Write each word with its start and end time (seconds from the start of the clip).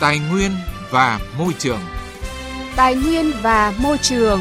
Tài 0.00 0.18
nguyên 0.30 0.50
và 0.90 1.20
môi 1.38 1.52
trường. 1.58 1.80
Tài 2.76 2.94
nguyên 2.94 3.32
và 3.42 3.74
môi 3.82 3.98
trường. 3.98 4.40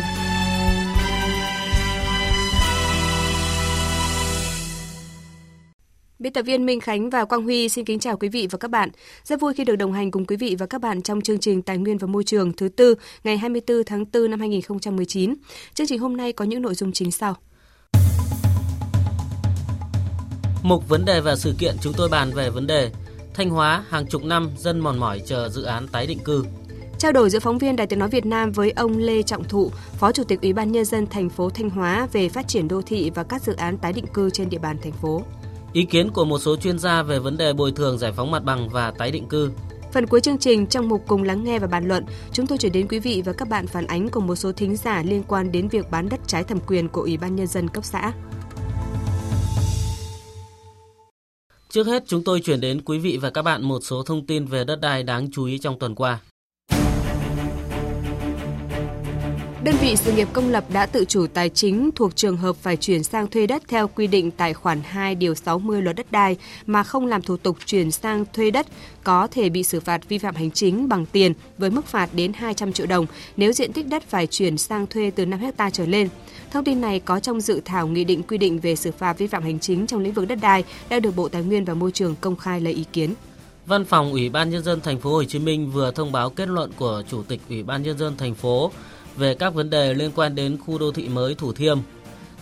Biên 6.20 6.34
tập 6.34 6.41
viên 6.41 6.66
Minh 6.66 6.79
Khánh 6.79 7.09
và 7.09 7.25
Quang 7.25 7.43
Huy 7.43 7.70
xin 7.70 7.86
kính 7.86 8.00
chào 8.00 8.18
quý 8.18 8.29
vị 8.29 8.47
và 8.52 8.57
các 8.57 8.71
bạn. 8.71 8.89
Rất 9.23 9.39
vui 9.39 9.54
khi 9.54 9.63
được 9.63 9.75
đồng 9.75 9.93
hành 9.93 10.11
cùng 10.11 10.25
quý 10.25 10.36
vị 10.36 10.55
và 10.59 10.66
các 10.66 10.81
bạn 10.81 11.02
trong 11.02 11.21
chương 11.21 11.39
trình 11.39 11.61
Tài 11.61 11.77
nguyên 11.77 11.97
và 11.97 12.07
Môi 12.07 12.23
trường 12.23 12.54
thứ 12.54 12.70
tư 12.70 12.95
ngày 13.23 13.38
24 13.38 13.83
tháng 13.85 14.05
4 14.13 14.31
năm 14.31 14.39
2019. 14.39 15.35
Chương 15.73 15.88
trình 15.88 15.99
hôm 15.99 16.17
nay 16.17 16.33
có 16.33 16.45
những 16.45 16.61
nội 16.61 16.75
dung 16.75 16.91
chính 16.91 17.11
sau. 17.11 17.38
Mục 20.63 20.89
vấn 20.89 21.05
đề 21.05 21.21
và 21.21 21.35
sự 21.35 21.55
kiện 21.59 21.75
chúng 21.81 21.93
tôi 21.97 22.09
bàn 22.09 22.31
về 22.36 22.50
vấn 22.50 22.68
đề 22.68 22.92
Thanh 23.33 23.50
Hóa 23.50 23.83
hàng 23.89 24.07
chục 24.07 24.23
năm 24.23 24.50
dân 24.57 24.79
mòn 24.79 25.00
mỏi 25.00 25.21
chờ 25.25 25.50
dự 25.50 25.64
án 25.64 25.87
tái 25.87 26.07
định 26.07 26.19
cư. 26.19 26.46
Trao 26.97 27.11
đổi 27.11 27.29
giữa 27.29 27.39
phóng 27.39 27.57
viên 27.57 27.75
Đài 27.75 27.87
Tiếng 27.87 28.00
nói 28.00 28.09
Việt 28.09 28.25
Nam 28.25 28.51
với 28.51 28.71
ông 28.71 28.97
Lê 28.97 29.23
Trọng 29.23 29.43
Thụ, 29.43 29.71
Phó 29.97 30.11
Chủ 30.11 30.23
tịch 30.23 30.42
Ủy 30.42 30.54
ban 30.54 30.71
nhân 30.71 30.86
dân 30.86 31.07
thành 31.07 31.29
phố 31.29 31.50
Thanh 31.50 31.69
Hóa 31.69 32.08
về 32.11 32.30
phát 32.30 32.47
triển 32.47 32.67
đô 32.67 32.81
thị 32.81 33.11
và 33.16 33.23
các 33.23 33.42
dự 33.42 33.56
án 33.56 33.78
tái 33.78 33.94
định 33.94 34.08
cư 34.14 34.30
trên 34.30 34.50
địa 34.50 34.58
bàn 34.58 34.78
thành 34.83 34.92
phố. 34.92 35.22
Ý 35.73 35.83
kiến 35.83 36.11
của 36.11 36.25
một 36.25 36.39
số 36.39 36.58
chuyên 36.58 36.80
gia 36.80 37.03
về 37.03 37.19
vấn 37.19 37.38
đề 37.38 37.53
bồi 37.53 37.72
thường 37.72 37.97
giải 37.97 38.11
phóng 38.11 38.31
mặt 38.31 38.44
bằng 38.44 38.69
và 38.69 38.92
tái 38.92 39.11
định 39.11 39.28
cư. 39.28 39.52
Phần 39.92 40.08
cuối 40.08 40.22
chương 40.22 40.38
trình 40.38 40.67
trong 40.67 40.89
mục 40.89 41.03
cùng 41.08 41.23
lắng 41.23 41.44
nghe 41.44 41.59
và 41.59 41.67
bàn 41.67 41.88
luận, 41.88 42.06
chúng 42.31 42.47
tôi 42.47 42.58
chuyển 42.58 42.72
đến 42.72 42.88
quý 42.88 43.00
vị 43.00 43.22
và 43.25 43.34
các 43.34 43.50
bạn 43.50 43.67
phản 43.67 43.88
ánh 43.88 44.09
của 44.09 44.20
một 44.20 44.36
số 44.36 44.52
thính 44.52 44.75
giả 44.75 45.03
liên 45.03 45.23
quan 45.28 45.52
đến 45.52 45.67
việc 45.67 45.92
bán 45.92 46.09
đất 46.09 46.20
trái 46.28 46.44
thẩm 46.44 46.59
quyền 46.67 46.89
của 46.89 47.02
Ủy 47.02 47.17
ban 47.17 47.36
nhân 47.36 47.47
dân 47.47 47.67
cấp 47.67 47.86
xã. 47.86 48.11
Trước 51.73 51.88
hết, 51.88 52.03
chúng 52.08 52.23
tôi 52.23 52.39
chuyển 52.39 52.61
đến 52.61 52.81
quý 52.86 53.00
vị 53.00 53.17
và 53.22 53.30
các 53.30 53.41
bạn 53.41 53.63
một 53.63 53.80
số 53.83 54.03
thông 54.03 54.25
tin 54.25 54.45
về 54.45 54.64
đất 54.64 54.80
đai 54.81 55.03
đáng 55.03 55.31
chú 55.31 55.45
ý 55.45 55.58
trong 55.58 55.80
tuần 55.80 55.95
qua. 55.95 56.20
Đơn 59.64 59.75
vị 59.81 59.95
sự 59.95 60.11
nghiệp 60.11 60.28
công 60.33 60.50
lập 60.50 60.64
đã 60.73 60.86
tự 60.86 61.06
chủ 61.06 61.28
tài 61.33 61.50
chính 61.50 61.89
thuộc 61.95 62.16
trường 62.16 62.38
hợp 62.38 62.56
phải 62.56 62.78
chuyển 62.78 63.03
sang 63.03 63.28
thuê 63.28 63.47
đất 63.47 63.64
theo 63.67 63.88
quy 63.88 64.08
định 64.08 64.31
tại 64.31 64.53
khoản 64.53 64.81
2 64.83 65.16
điều 65.16 65.36
60 65.36 65.81
luật 65.81 65.95
đất 65.95 66.11
đai 66.11 66.38
mà 66.66 66.83
không 66.83 67.05
làm 67.05 67.22
thủ 67.22 67.38
tục 67.38 67.58
chuyển 67.66 67.92
sang 67.92 68.25
thuê 68.33 68.52
đất, 68.52 68.67
có 69.03 69.28
thể 69.28 69.50
bị 69.50 69.64
xử 69.64 69.80
phạt 69.80 70.09
vi 70.09 70.17
phạm 70.17 70.36
hành 70.36 70.52
chính 70.52 70.89
bằng 70.89 71.05
tiền 71.05 71.33
với 71.58 71.70
mức 71.70 71.86
phạt 71.86 72.09
đến 72.14 72.33
200 72.33 72.73
triệu 72.73 72.88
đồng 72.88 73.05
nếu 73.38 73.53
diện 73.53 73.73
tích 73.73 73.88
đất 73.88 74.03
phải 74.09 74.28
chuyển 74.28 74.58
sang 74.58 74.88
thuê 74.88 75.11
từ 75.16 75.25
5 75.25 75.39
hecta 75.39 75.70
trở 75.70 75.86
lên. 75.86 76.09
Thông 76.52 76.64
tin 76.64 76.81
này 76.81 77.00
có 77.00 77.20
trong 77.20 77.42
dự 77.42 77.61
thảo 77.66 77.88
nghị 77.88 78.03
định 78.03 78.23
quy 78.23 78.38
định 78.38 78.59
về 78.59 78.75
xử 78.75 78.92
phạt 78.92 79.17
vi 79.17 79.27
phạm 79.27 79.44
hành 79.44 79.59
chính 79.59 79.88
trong 79.88 80.02
lĩnh 80.02 80.14
vực 80.14 80.27
đất 80.27 80.39
đai 80.42 80.64
đã 80.89 81.00
được 81.00 81.16
Bộ 81.16 81.30
Tài 81.30 81.44
nguyên 81.44 81.66
và 81.66 81.73
Môi 81.73 81.92
trường 81.92 82.16
công 82.22 82.36
khai 82.36 82.61
lấy 82.61 82.73
ý 82.73 82.86
kiến. 82.94 83.14
Văn 83.66 83.86
phòng 83.86 84.11
Ủy 84.11 84.30
ban 84.30 84.50
nhân 84.50 84.64
dân 84.64 84.81
thành 84.81 85.00
phố 85.00 85.11
Hồ 85.11 85.23
Chí 85.23 85.39
Minh 85.39 85.72
vừa 85.72 85.92
thông 85.92 86.11
báo 86.11 86.30
kết 86.30 86.48
luận 86.50 86.72
của 86.77 87.03
Chủ 87.09 87.23
tịch 87.23 87.42
Ủy 87.50 87.64
ban 87.64 87.83
nhân 87.83 87.98
dân 87.98 88.17
thành 88.17 88.36
phố 88.36 88.72
về 89.17 89.33
các 89.33 89.53
vấn 89.53 89.69
đề 89.69 89.94
liên 89.94 90.11
quan 90.16 90.36
đến 90.36 90.58
khu 90.58 90.78
đô 90.78 90.92
thị 90.92 91.08
mới 91.09 91.36
Thủ 91.36 91.53
Thiêm. 91.53 91.78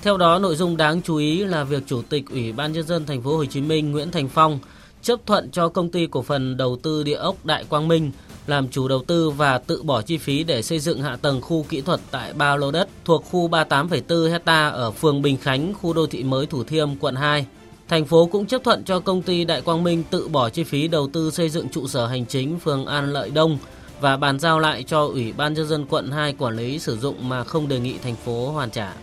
Theo 0.02 0.18
đó, 0.18 0.40
nội 0.40 0.56
dung 0.56 0.78
đáng 0.78 1.02
chú 1.02 1.16
ý 1.16 1.44
là 1.44 1.64
việc 1.64 1.84
Chủ 1.88 2.02
tịch 2.10 2.24
Ủy 2.30 2.52
ban 2.52 2.74
nhân 2.74 2.88
dân 2.88 3.06
thành 3.06 3.22
phố 3.22 3.38
Hồ 3.38 3.46
Chí 3.46 3.62
Minh 3.62 3.92
Nguyễn 3.92 4.12
Thành 4.12 4.28
Phong 4.28 4.60
chấp 5.02 5.20
thuận 5.26 5.52
cho 5.52 5.70
công 5.70 5.90
ty 5.90 6.08
cổ 6.08 6.22
phần 6.22 6.58
đầu 6.58 6.78
tư 6.84 7.04
địa 7.04 7.16
ốc 7.16 7.46
Đại 7.46 7.64
Quang 7.70 7.88
Minh 7.88 8.12
làm 8.48 8.68
chủ 8.68 8.88
đầu 8.88 9.04
tư 9.08 9.30
và 9.30 9.58
tự 9.58 9.84
bỏ 9.84 10.02
chi 10.02 10.18
phí 10.18 10.44
để 10.44 10.62
xây 10.62 10.80
dựng 10.80 11.02
hạ 11.02 11.16
tầng 11.16 11.42
khu 11.42 11.66
kỹ 11.70 11.82
thuật 11.82 12.00
tại 12.12 12.34
ba 12.34 12.56
lô 12.56 12.72
đất 12.72 12.90
thuộc 13.06 13.26
khu 13.32 13.50
38,4 13.50 14.32
hecta 14.32 14.68
ở 14.68 14.92
phường 14.92 15.22
Bình 15.22 15.38
Khánh, 15.38 15.74
khu 15.74 15.94
đô 15.94 16.08
thị 16.08 16.24
mới 16.24 16.46
Thủ 16.46 16.64
Thiêm, 16.64 16.90
quận 17.00 17.16
2. 17.16 17.46
Thành 17.88 18.06
phố 18.06 18.26
cũng 18.26 18.46
chấp 18.46 18.64
thuận 18.64 18.84
cho 18.84 19.00
công 19.00 19.22
ty 19.22 19.46
Đại 19.46 19.62
Quang 19.62 19.84
Minh 19.84 20.04
tự 20.12 20.28
bỏ 20.28 20.50
chi 20.50 20.64
phí 20.64 20.88
đầu 20.88 21.10
tư 21.14 21.32
xây 21.32 21.50
dựng 21.50 21.70
trụ 21.70 21.88
sở 21.88 22.08
hành 22.08 22.26
chính 22.26 22.60
phường 22.60 22.86
An 22.86 23.14
Lợi 23.14 23.30
Đông 23.30 23.58
và 24.02 24.18
bàn 24.18 24.40
giao 24.40 24.60
lại 24.60 24.84
cho 24.84 25.06
Ủy 25.06 25.34
ban 25.34 25.54
nhân 25.54 25.68
dân 25.68 25.86
quận 25.86 26.12
2 26.12 26.34
quản 26.34 26.56
lý 26.56 26.80
sử 26.80 26.98
dụng 26.98 27.30
mà 27.30 27.44
không 27.44 27.68
đề 27.68 27.80
nghị 27.80 27.98
thành 27.98 28.16
phố 28.16 28.52
hoàn 28.52 28.70
trả. 28.70 28.94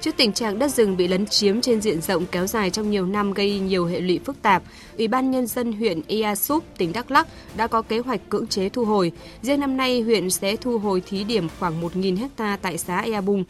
Trước 0.00 0.16
tình 0.16 0.32
trạng 0.32 0.58
đất 0.58 0.68
rừng 0.68 0.96
bị 0.96 1.08
lấn 1.08 1.26
chiếm 1.26 1.60
trên 1.60 1.80
diện 1.80 2.00
rộng 2.00 2.26
kéo 2.26 2.46
dài 2.46 2.70
trong 2.70 2.90
nhiều 2.90 3.06
năm 3.06 3.32
gây 3.32 3.58
nhiều 3.58 3.86
hệ 3.86 4.00
lụy 4.00 4.20
phức 4.24 4.42
tạp, 4.42 4.62
Ủy 4.98 5.08
ban 5.08 5.30
Nhân 5.30 5.46
dân 5.46 5.72
huyện 5.72 6.00
Ia 6.06 6.34
Súp, 6.34 6.64
tỉnh 6.78 6.92
Đắk 6.92 7.10
Lắc 7.10 7.28
đã 7.56 7.66
có 7.66 7.82
kế 7.82 7.98
hoạch 7.98 8.20
cưỡng 8.28 8.46
chế 8.46 8.68
thu 8.68 8.84
hồi. 8.84 9.12
Riêng 9.42 9.60
năm 9.60 9.76
nay, 9.76 10.00
huyện 10.00 10.30
sẽ 10.30 10.56
thu 10.56 10.78
hồi 10.78 11.02
thí 11.06 11.24
điểm 11.24 11.48
khoảng 11.58 11.82
1.000 11.82 12.18
hecta 12.18 12.58
tại 12.62 12.78
xã 12.78 13.00
Ea 13.00 13.20
Bung. 13.20 13.44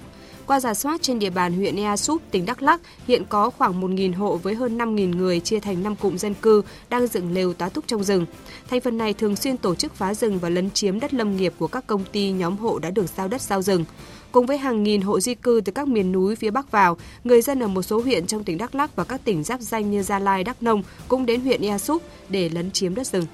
Qua 0.47 0.61
giả 0.61 0.75
soát 0.75 1.03
trên 1.03 1.19
địa 1.19 1.31
bàn 1.31 1.53
huyện 1.53 1.77
Ea 1.77 1.97
Súp, 1.97 2.23
tỉnh 2.31 2.47
Đắk 2.47 2.63
Lắc, 2.63 2.81
hiện 3.07 3.25
có 3.29 3.51
khoảng 3.51 3.81
1.000 3.81 4.17
hộ 4.17 4.37
với 4.37 4.55
hơn 4.55 4.79
5.000 4.79 5.17
người 5.17 5.41
chia 5.41 5.61
thành 5.61 5.83
5 5.83 5.97
cụm 5.97 6.17
dân 6.17 6.35
cư 6.35 6.63
đang 6.89 7.07
dựng 7.07 7.35
lều 7.35 7.55
tá 7.55 7.69
túc 7.69 7.85
trong 7.87 8.05
rừng. 8.05 8.27
Thành 8.71 8.81
phần 8.81 8.99
này 8.99 9.15
thường 9.15 9.37
xuyên 9.37 9.57
tổ 9.57 9.75
chức 9.75 9.95
phá 9.95 10.15
rừng 10.15 10.39
và 10.39 10.49
lấn 10.49 10.71
chiếm 10.71 11.01
đất 11.01 11.15
lâm 11.15 11.37
nghiệp 11.37 11.55
của 11.59 11.67
các 11.67 11.87
công 11.87 12.05
ty 12.13 12.31
nhóm 12.31 12.57
hộ 12.57 12.79
đã 12.79 12.91
được 12.91 13.07
giao 13.17 13.29
đất 13.29 13.41
giao 13.41 13.63
rừng. 13.63 13.85
Cùng 14.33 14.47
với 14.47 14.59
hàng 14.59 14.83
nghìn 14.83 15.03
hộ 15.03 15.21
di 15.21 15.35
cư 15.35 15.61
từ 15.65 15.73
các 15.73 15.89
miền 15.89 16.13
núi 16.13 16.37
phía 16.37 16.51
Bắc 16.51 16.71
vào, 16.71 16.97
người 17.25 17.43
dân 17.43 17.63
ở 17.63 17.69
một 17.69 17.83
số 17.83 18.01
huyện 18.01 18.27
trong 18.27 18.45
tỉnh 18.45 18.59
Đắk 18.59 18.75
Lắk 18.75 18.97
và 18.97 19.05
các 19.05 19.21
tỉnh 19.25 19.45
giáp 19.45 19.61
danh 19.61 19.91
như 19.91 20.03
Gia 20.03 20.19
Lai, 20.19 20.45
Đắk 20.45 20.63
Nông 20.63 20.83
cũng 21.09 21.27
đến 21.27 21.41
huyện 21.41 21.63
Ea 21.63 21.79
Súp 21.79 22.03
để 22.29 22.49
lấn 22.49 22.71
chiếm 22.71 22.95
đất 22.95 23.07
rừng. 23.07 23.27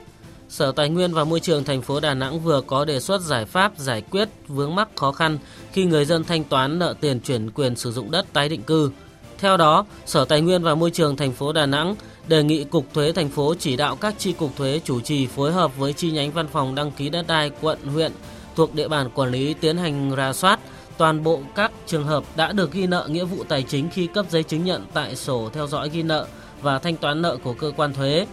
Sở 0.48 0.72
Tài 0.72 0.88
nguyên 0.88 1.14
và 1.14 1.24
Môi 1.24 1.40
trường 1.40 1.64
thành 1.64 1.82
phố 1.82 2.00
Đà 2.00 2.14
Nẵng 2.14 2.40
vừa 2.40 2.60
có 2.66 2.84
đề 2.84 3.00
xuất 3.00 3.20
giải 3.20 3.44
pháp 3.44 3.72
giải 3.78 4.02
quyết 4.10 4.28
vướng 4.48 4.74
mắc 4.74 4.88
khó 4.96 5.12
khăn 5.12 5.38
khi 5.72 5.84
người 5.84 6.04
dân 6.04 6.24
thanh 6.24 6.44
toán 6.44 6.78
nợ 6.78 6.94
tiền 7.00 7.20
chuyển 7.20 7.50
quyền 7.50 7.76
sử 7.76 7.92
dụng 7.92 8.10
đất 8.10 8.26
tái 8.32 8.48
định 8.48 8.62
cư. 8.62 8.90
Theo 9.38 9.56
đó, 9.56 9.86
Sở 10.06 10.24
Tài 10.24 10.40
nguyên 10.40 10.62
và 10.62 10.74
Môi 10.74 10.90
trường 10.90 11.16
thành 11.16 11.32
phố 11.32 11.52
Đà 11.52 11.66
Nẵng 11.66 11.94
đề 12.28 12.42
nghị 12.42 12.64
Cục 12.64 12.94
Thuế 12.94 13.12
thành 13.12 13.28
phố 13.28 13.54
chỉ 13.58 13.76
đạo 13.76 13.96
các 13.96 14.14
chi 14.18 14.32
cục 14.32 14.56
thuế 14.56 14.80
chủ 14.84 15.00
trì 15.00 15.26
phối 15.26 15.52
hợp 15.52 15.78
với 15.78 15.92
chi 15.92 16.10
nhánh 16.10 16.32
văn 16.32 16.46
phòng 16.52 16.74
đăng 16.74 16.90
ký 16.90 17.08
đất 17.08 17.26
đai 17.26 17.50
quận 17.60 17.78
huyện 17.84 18.12
thuộc 18.56 18.74
địa 18.74 18.88
bàn 18.88 19.10
quản 19.14 19.30
lý 19.30 19.54
tiến 19.54 19.76
hành 19.76 20.14
ra 20.14 20.32
soát 20.32 20.60
toàn 20.98 21.22
bộ 21.22 21.40
các 21.54 21.72
trường 21.86 22.04
hợp 22.04 22.24
đã 22.36 22.52
được 22.52 22.72
ghi 22.72 22.86
nợ 22.86 23.06
nghĩa 23.10 23.24
vụ 23.24 23.44
tài 23.48 23.62
chính 23.62 23.88
khi 23.90 24.06
cấp 24.06 24.26
giấy 24.30 24.42
chứng 24.42 24.64
nhận 24.64 24.86
tại 24.94 25.16
sổ 25.16 25.50
theo 25.52 25.66
dõi 25.66 25.88
ghi 25.88 26.02
nợ 26.02 26.26
và 26.62 26.78
thanh 26.78 26.96
toán 26.96 27.22
nợ 27.22 27.36
của 27.44 27.54
cơ 27.54 27.72
quan 27.76 27.94
thuế. 27.94 28.26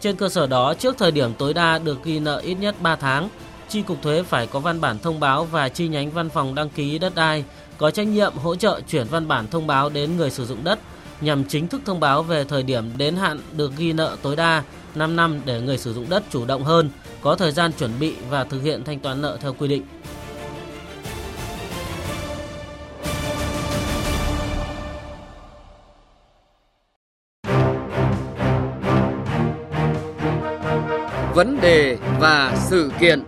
Trên 0.00 0.16
cơ 0.16 0.28
sở 0.28 0.46
đó, 0.46 0.74
trước 0.74 0.98
thời 0.98 1.10
điểm 1.10 1.34
tối 1.38 1.54
đa 1.54 1.78
được 1.78 2.04
ghi 2.04 2.18
nợ 2.18 2.38
ít 2.38 2.54
nhất 2.54 2.74
3 2.80 2.96
tháng, 2.96 3.28
Chi 3.72 3.82
cục 3.82 4.02
thuế 4.02 4.22
phải 4.22 4.46
có 4.46 4.60
văn 4.60 4.80
bản 4.80 4.98
thông 4.98 5.20
báo 5.20 5.44
và 5.44 5.68
chi 5.68 5.88
nhánh 5.88 6.10
văn 6.10 6.28
phòng 6.28 6.54
đăng 6.54 6.68
ký 6.68 6.98
đất 6.98 7.14
đai 7.14 7.44
có 7.78 7.90
trách 7.90 8.06
nhiệm 8.06 8.32
hỗ 8.36 8.54
trợ 8.54 8.80
chuyển 8.88 9.06
văn 9.10 9.28
bản 9.28 9.46
thông 9.50 9.66
báo 9.66 9.88
đến 9.88 10.16
người 10.16 10.30
sử 10.30 10.46
dụng 10.46 10.64
đất 10.64 10.78
nhằm 11.20 11.44
chính 11.44 11.68
thức 11.68 11.80
thông 11.84 12.00
báo 12.00 12.22
về 12.22 12.44
thời 12.44 12.62
điểm 12.62 12.84
đến 12.96 13.16
hạn 13.16 13.40
được 13.56 13.72
ghi 13.76 13.92
nợ 13.92 14.16
tối 14.22 14.36
đa 14.36 14.62
5 14.94 15.16
năm 15.16 15.40
để 15.44 15.60
người 15.60 15.78
sử 15.78 15.94
dụng 15.94 16.06
đất 16.08 16.22
chủ 16.30 16.44
động 16.44 16.64
hơn, 16.64 16.90
có 17.20 17.34
thời 17.34 17.52
gian 17.52 17.72
chuẩn 17.72 17.90
bị 18.00 18.14
và 18.30 18.44
thực 18.44 18.62
hiện 18.62 18.84
thanh 18.84 19.00
toán 19.00 19.22
nợ 19.22 19.38
theo 19.40 19.54
quy 19.58 19.68
định. 19.68 19.82
Vấn 31.34 31.60
đề 31.60 31.98
và 32.20 32.56
sự 32.70 32.90
kiện. 33.00 33.22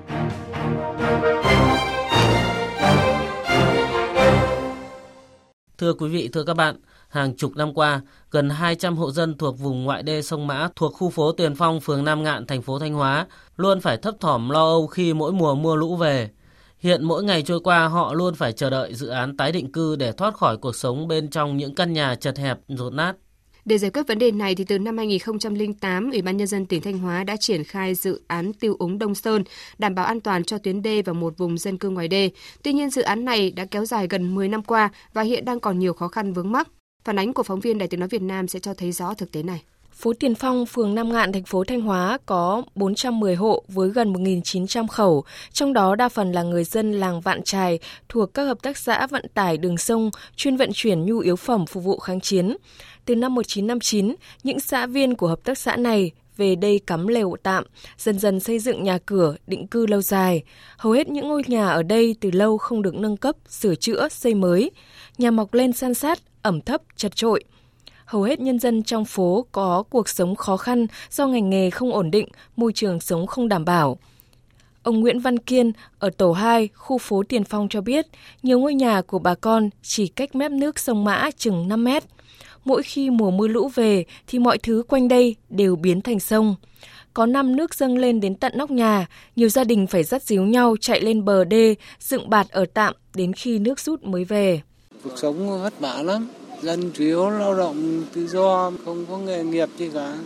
Thưa 5.78 5.92
quý 5.92 6.08
vị, 6.08 6.28
thưa 6.32 6.44
các 6.44 6.54
bạn, 6.54 6.76
hàng 7.08 7.36
chục 7.36 7.56
năm 7.56 7.74
qua, 7.74 8.00
gần 8.30 8.50
200 8.50 8.96
hộ 8.96 9.10
dân 9.10 9.38
thuộc 9.38 9.58
vùng 9.58 9.84
ngoại 9.84 10.02
đê 10.02 10.22
sông 10.22 10.46
Mã 10.46 10.68
thuộc 10.76 10.94
khu 10.94 11.10
phố 11.10 11.32
Tiền 11.32 11.54
Phong, 11.54 11.80
phường 11.80 12.04
Nam 12.04 12.22
Ngạn, 12.22 12.46
thành 12.46 12.62
phố 12.62 12.78
Thanh 12.78 12.94
Hóa 12.94 13.26
luôn 13.56 13.80
phải 13.80 13.96
thấp 13.96 14.14
thỏm 14.20 14.50
lo 14.50 14.60
âu 14.60 14.86
khi 14.86 15.14
mỗi 15.14 15.32
mùa 15.32 15.54
mưa 15.54 15.76
lũ 15.76 15.96
về. 15.96 16.30
Hiện 16.78 17.04
mỗi 17.04 17.24
ngày 17.24 17.42
trôi 17.42 17.60
qua 17.60 17.88
họ 17.88 18.14
luôn 18.14 18.34
phải 18.34 18.52
chờ 18.52 18.70
đợi 18.70 18.94
dự 18.94 19.08
án 19.08 19.36
tái 19.36 19.52
định 19.52 19.72
cư 19.72 19.96
để 19.96 20.12
thoát 20.12 20.34
khỏi 20.34 20.56
cuộc 20.56 20.76
sống 20.76 21.08
bên 21.08 21.30
trong 21.30 21.56
những 21.56 21.74
căn 21.74 21.92
nhà 21.92 22.14
chật 22.14 22.38
hẹp, 22.38 22.58
rột 22.68 22.92
nát. 22.92 23.16
Để 23.64 23.78
giải 23.78 23.90
quyết 23.90 24.06
vấn 24.06 24.18
đề 24.18 24.30
này 24.30 24.54
thì 24.54 24.64
từ 24.64 24.78
năm 24.78 24.96
2008, 24.96 26.10
Ủy 26.10 26.22
ban 26.22 26.36
nhân 26.36 26.46
dân 26.46 26.66
tỉnh 26.66 26.80
Thanh 26.82 26.98
Hóa 26.98 27.24
đã 27.24 27.36
triển 27.36 27.64
khai 27.64 27.94
dự 27.94 28.22
án 28.26 28.52
tiêu 28.52 28.76
úng 28.78 28.98
Đông 28.98 29.14
Sơn, 29.14 29.44
đảm 29.78 29.94
bảo 29.94 30.06
an 30.06 30.20
toàn 30.20 30.44
cho 30.44 30.58
tuyến 30.58 30.82
đê 30.82 31.02
và 31.02 31.12
một 31.12 31.38
vùng 31.38 31.58
dân 31.58 31.78
cư 31.78 31.90
ngoài 31.90 32.08
đê. 32.08 32.30
Tuy 32.62 32.72
nhiên 32.72 32.90
dự 32.90 33.02
án 33.02 33.24
này 33.24 33.50
đã 33.50 33.64
kéo 33.64 33.84
dài 33.84 34.06
gần 34.10 34.34
10 34.34 34.48
năm 34.48 34.62
qua 34.62 34.90
và 35.12 35.22
hiện 35.22 35.44
đang 35.44 35.60
còn 35.60 35.78
nhiều 35.78 35.92
khó 35.92 36.08
khăn 36.08 36.32
vướng 36.32 36.52
mắc. 36.52 36.68
Phản 37.04 37.18
ánh 37.18 37.32
của 37.32 37.42
phóng 37.42 37.60
viên 37.60 37.78
Đài 37.78 37.88
Tiếng 37.88 38.00
nói 38.00 38.08
Việt 38.08 38.22
Nam 38.22 38.48
sẽ 38.48 38.58
cho 38.58 38.74
thấy 38.74 38.92
rõ 38.92 39.14
thực 39.14 39.32
tế 39.32 39.42
này. 39.42 39.62
Phố 39.94 40.12
Tiền 40.12 40.34
Phong, 40.34 40.66
phường 40.66 40.94
Nam 40.94 41.12
Ngạn, 41.12 41.32
thành 41.32 41.44
phố 41.44 41.64
Thanh 41.64 41.80
Hóa 41.80 42.18
có 42.26 42.62
410 42.74 43.34
hộ 43.34 43.64
với 43.68 43.88
gần 43.88 44.12
1.900 44.12 44.86
khẩu, 44.86 45.24
trong 45.52 45.72
đó 45.72 45.94
đa 45.94 46.08
phần 46.08 46.32
là 46.32 46.42
người 46.42 46.64
dân 46.64 46.92
làng 46.92 47.20
Vạn 47.20 47.42
Trài 47.42 47.78
thuộc 48.08 48.34
các 48.34 48.44
hợp 48.44 48.62
tác 48.62 48.76
xã 48.76 49.06
vận 49.06 49.24
tải 49.34 49.56
đường 49.56 49.78
sông 49.78 50.10
chuyên 50.36 50.56
vận 50.56 50.70
chuyển 50.74 51.06
nhu 51.06 51.18
yếu 51.18 51.36
phẩm 51.36 51.66
phục 51.66 51.84
vụ 51.84 51.98
kháng 51.98 52.20
chiến. 52.20 52.56
Từ 53.04 53.14
năm 53.14 53.34
1959, 53.34 54.14
những 54.42 54.60
xã 54.60 54.86
viên 54.86 55.14
của 55.14 55.28
hợp 55.28 55.44
tác 55.44 55.58
xã 55.58 55.76
này 55.76 56.10
về 56.36 56.54
đây 56.54 56.80
cắm 56.86 57.06
lều 57.06 57.36
tạm, 57.42 57.64
dần 57.98 58.18
dần 58.18 58.40
xây 58.40 58.58
dựng 58.58 58.84
nhà 58.84 58.98
cửa, 59.06 59.36
định 59.46 59.66
cư 59.66 59.86
lâu 59.86 60.02
dài. 60.02 60.42
Hầu 60.76 60.92
hết 60.92 61.08
những 61.08 61.28
ngôi 61.28 61.42
nhà 61.46 61.68
ở 61.68 61.82
đây 61.82 62.16
từ 62.20 62.30
lâu 62.30 62.58
không 62.58 62.82
được 62.82 62.94
nâng 62.94 63.16
cấp, 63.16 63.36
sửa 63.48 63.74
chữa, 63.74 64.08
xây 64.08 64.34
mới. 64.34 64.70
Nhà 65.18 65.30
mọc 65.30 65.54
lên 65.54 65.72
san 65.72 65.94
sát, 65.94 66.18
ẩm 66.42 66.60
thấp, 66.60 66.82
chật 66.96 67.16
trội. 67.16 67.44
Hầu 68.14 68.22
hết 68.22 68.40
nhân 68.40 68.58
dân 68.58 68.82
trong 68.82 69.04
phố 69.04 69.46
có 69.52 69.82
cuộc 69.90 70.08
sống 70.08 70.36
khó 70.36 70.56
khăn 70.56 70.86
do 71.10 71.26
ngành 71.26 71.50
nghề 71.50 71.70
không 71.70 71.92
ổn 71.92 72.10
định, 72.10 72.28
môi 72.56 72.72
trường 72.72 73.00
sống 73.00 73.26
không 73.26 73.48
đảm 73.48 73.64
bảo. 73.64 73.98
Ông 74.82 75.00
Nguyễn 75.00 75.18
Văn 75.18 75.38
Kiên 75.38 75.72
ở 75.98 76.10
tổ 76.10 76.32
2, 76.32 76.68
khu 76.74 76.98
phố 76.98 77.22
Tiền 77.28 77.44
Phong 77.44 77.68
cho 77.68 77.80
biết, 77.80 78.06
nhiều 78.42 78.58
ngôi 78.58 78.74
nhà 78.74 79.02
của 79.02 79.18
bà 79.18 79.34
con 79.34 79.70
chỉ 79.82 80.06
cách 80.06 80.34
mép 80.34 80.50
nước 80.50 80.78
sông 80.78 81.04
Mã 81.04 81.30
chừng 81.36 81.68
5 81.68 81.84
mét. 81.84 82.04
Mỗi 82.64 82.82
khi 82.82 83.10
mùa 83.10 83.30
mưa 83.30 83.48
lũ 83.48 83.70
về 83.74 84.04
thì 84.26 84.38
mọi 84.38 84.58
thứ 84.58 84.82
quanh 84.88 85.08
đây 85.08 85.36
đều 85.50 85.76
biến 85.76 86.00
thành 86.00 86.20
sông. 86.20 86.56
Có 87.14 87.26
năm 87.26 87.56
nước 87.56 87.74
dâng 87.74 87.98
lên 87.98 88.20
đến 88.20 88.34
tận 88.34 88.52
nóc 88.56 88.70
nhà, 88.70 89.06
nhiều 89.36 89.48
gia 89.48 89.64
đình 89.64 89.86
phải 89.86 90.04
dắt 90.04 90.22
díu 90.22 90.42
nhau 90.42 90.76
chạy 90.80 91.00
lên 91.00 91.24
bờ 91.24 91.44
đê, 91.44 91.74
dựng 92.00 92.30
bạt 92.30 92.48
ở 92.50 92.64
tạm 92.74 92.94
đến 93.14 93.32
khi 93.32 93.58
nước 93.58 93.80
rút 93.80 94.02
mới 94.02 94.24
về. 94.24 94.60
Cuộc 95.04 95.18
sống 95.18 95.62
vất 95.62 95.80
vả 95.80 96.02
lắm, 96.02 96.28
dân 96.64 96.90
chủ 96.94 97.04
yếu 97.04 97.30
lao 97.30 97.54
động 97.54 98.04
tự 98.12 98.26
do, 98.26 98.72
không 98.84 99.06
có 99.10 99.18
nghề 99.18 99.44
nghiệp 99.44 99.68
gì 99.76 99.90
cả. 99.94 100.16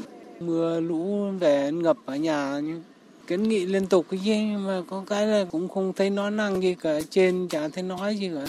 Mưa 0.40 0.80
lũ 0.80 1.30
về 1.40 1.70
ngập 1.72 1.96
ở 2.06 2.16
nhà 2.16 2.60
nhưng 2.64 2.82
kiến 3.26 3.48
nghị 3.48 3.66
liên 3.66 3.86
tục 3.86 4.06
cái 4.10 4.20
gì 4.20 4.36
nhưng 4.50 4.66
mà 4.66 4.82
có 4.90 5.04
cái 5.06 5.26
là 5.26 5.44
cũng 5.50 5.68
không 5.68 5.92
thấy 5.92 6.10
nói 6.10 6.30
năng 6.30 6.62
gì 6.62 6.74
cả 6.74 7.00
trên 7.10 7.48
chả 7.48 7.68
thấy 7.68 7.82
nói 7.82 8.16
gì 8.16 8.30
cả 8.34 8.46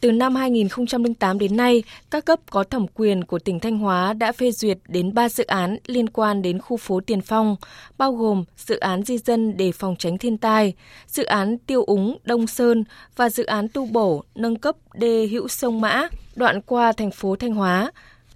từ 0.00 0.12
năm 0.12 0.34
2008 0.34 1.38
đến 1.38 1.56
nay, 1.56 1.82
các 2.10 2.24
cấp 2.24 2.40
có 2.50 2.64
thẩm 2.64 2.86
quyền 2.94 3.24
của 3.24 3.38
tỉnh 3.38 3.60
Thanh 3.60 3.78
Hóa 3.78 4.12
đã 4.12 4.32
phê 4.32 4.50
duyệt 4.50 4.78
đến 4.88 5.14
3 5.14 5.28
dự 5.28 5.44
án 5.44 5.76
liên 5.86 6.08
quan 6.08 6.42
đến 6.42 6.58
khu 6.58 6.76
phố 6.76 7.00
Tiền 7.00 7.20
Phong, 7.20 7.56
bao 7.98 8.12
gồm 8.12 8.44
dự 8.56 8.78
án 8.78 9.02
di 9.02 9.18
dân 9.18 9.56
để 9.56 9.72
phòng 9.72 9.96
tránh 9.98 10.18
thiên 10.18 10.38
tai, 10.38 10.74
dự 11.06 11.24
án 11.24 11.58
tiêu 11.58 11.84
úng 11.84 12.18
Đông 12.24 12.46
Sơn 12.46 12.84
và 13.16 13.28
dự 13.30 13.44
án 13.44 13.68
tu 13.68 13.86
bổ 13.86 14.24
nâng 14.34 14.56
cấp 14.56 14.76
đê 14.94 15.26
hữu 15.26 15.48
sông 15.48 15.80
Mã, 15.80 16.08
đoạn 16.36 16.60
qua 16.62 16.92
thành 16.92 17.10
phố 17.10 17.36
Thanh 17.36 17.54
Hóa. 17.54 17.92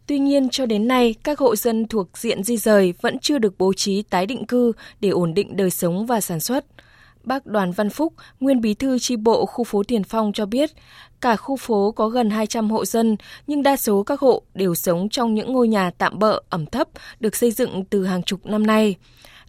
Tuy 0.06 0.19
nhiên, 0.19 0.49
cho 0.49 0.67
đến 0.67 0.88
nay, 0.88 1.14
các 1.22 1.38
hộ 1.38 1.56
dân 1.56 1.88
thuộc 1.88 2.19
diện 2.19 2.44
di 2.44 2.56
rời 2.56 2.94
vẫn 3.00 3.19
chưa 3.19 3.38
được 3.38 3.55
bố 3.58 3.72
trí 3.72 4.02
tái 4.02 4.26
định 4.26 4.46
cư 4.46 4.72
để 5.00 5.08
ổn 5.08 5.34
định 5.34 5.56
đời 5.56 5.70
sống 5.70 6.06
và 6.06 6.20
sản 6.20 6.40
xuất. 6.40 6.64
Bác 7.24 7.46
Đoàn 7.46 7.72
Văn 7.72 7.90
Phúc, 7.90 8.12
nguyên 8.40 8.60
bí 8.60 8.74
thư 8.74 8.98
tri 8.98 9.16
bộ 9.16 9.46
khu 9.46 9.64
phố 9.64 9.82
Tiền 9.82 10.04
Phong 10.04 10.32
cho 10.32 10.46
biết, 10.46 10.70
cả 11.20 11.36
khu 11.36 11.56
phố 11.56 11.92
có 11.92 12.08
gần 12.08 12.30
200 12.30 12.70
hộ 12.70 12.84
dân, 12.84 13.16
nhưng 13.46 13.62
đa 13.62 13.76
số 13.76 14.02
các 14.02 14.20
hộ 14.20 14.42
đều 14.54 14.74
sống 14.74 15.08
trong 15.08 15.34
những 15.34 15.52
ngôi 15.52 15.68
nhà 15.68 15.90
tạm 15.90 16.18
bợ, 16.18 16.42
ẩm 16.48 16.66
thấp, 16.66 16.88
được 17.20 17.36
xây 17.36 17.50
dựng 17.50 17.84
từ 17.84 18.06
hàng 18.06 18.22
chục 18.22 18.46
năm 18.46 18.66
nay. 18.66 18.96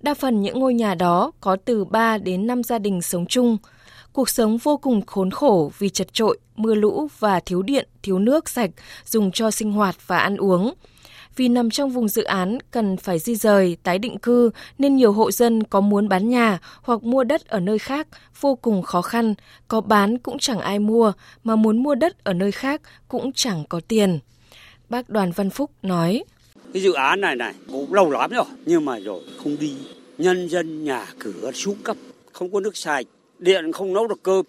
Đa 0.02 0.14
phần 0.14 0.42
những 0.42 0.60
ngôi 0.60 0.74
nhà 0.74 0.96
đó 0.96 1.32
có 1.42 1.58
từ 1.66 1.86
3 1.86 2.18
đến 2.18 2.48
5 2.48 2.64
gia 2.64 2.80
đình 2.80 3.02
sống 3.02 3.26
chung. 3.26 3.58
Cuộc 4.14 4.30
sống 4.30 4.58
vô 4.58 4.78
cùng 4.78 5.06
khốn 5.06 5.32
khổ 5.32 5.72
vì 5.78 5.90
chật 5.90 6.14
trội, 6.14 6.38
mưa 6.56 6.76
lũ 6.76 7.08
và 7.20 7.40
thiếu 7.40 7.62
điện, 7.62 7.88
thiếu 8.04 8.20
nước 8.20 8.50
sạch 8.50 8.72
dùng 9.06 9.32
cho 9.32 9.52
sinh 9.52 9.72
hoạt 9.72 10.08
và 10.08 10.18
ăn 10.18 10.38
uống. 10.38 10.74
Vì 11.36 11.48
nằm 11.48 11.70
trong 11.70 11.90
vùng 11.90 12.08
dự 12.08 12.24
án 12.24 12.58
cần 12.72 12.98
phải 12.98 13.20
di 13.20 13.36
rời, 13.36 13.78
tái 13.84 14.00
định 14.00 14.18
cư 14.18 14.52
nên 14.78 14.96
nhiều 14.96 15.12
hộ 15.12 15.32
dân 15.32 15.64
có 15.64 15.82
muốn 15.82 16.10
bán 16.10 16.30
nhà 16.30 16.60
hoặc 16.82 17.04
mua 17.04 17.24
đất 17.24 17.48
ở 17.48 17.60
nơi 17.60 17.80
khác 17.80 18.08
vô 18.42 18.56
cùng 18.56 18.82
khó 18.82 19.02
khăn, 19.02 19.34
có 19.68 19.82
bán 19.82 20.18
cũng 20.18 20.40
chẳng 20.40 20.60
ai 20.60 20.80
mua, 20.80 21.14
mà 21.44 21.56
muốn 21.56 21.84
mua 21.84 21.96
đất 21.96 22.24
ở 22.24 22.34
nơi 22.34 22.52
khác 22.52 22.82
cũng 23.08 23.32
chẳng 23.34 23.64
có 23.70 23.82
tiền. 23.88 24.20
Bác 24.90 25.10
Đoàn 25.10 25.32
Văn 25.32 25.50
Phúc 25.50 25.72
nói. 25.82 26.24
Cái 26.74 26.82
dự 26.82 26.94
án 26.94 27.22
này 27.22 27.36
này 27.36 27.54
cũng 27.72 27.94
lâu 27.94 28.12
lắm 28.12 28.32
rồi, 28.32 28.46
nhưng 28.66 28.86
mà 28.86 29.00
rồi 29.00 29.22
không 29.44 29.58
đi. 29.60 29.74
Nhân 30.18 30.50
dân 30.50 30.84
nhà 30.84 31.06
cửa 31.20 31.52
xuống 31.54 31.78
cấp, 31.84 31.98
không 32.32 32.52
có 32.52 32.60
nước 32.60 32.78
sạch, 32.78 33.06
điện 33.40 33.72
không 33.72 33.94
nấu 33.94 34.08
được 34.08 34.24
cơm. 34.24 34.46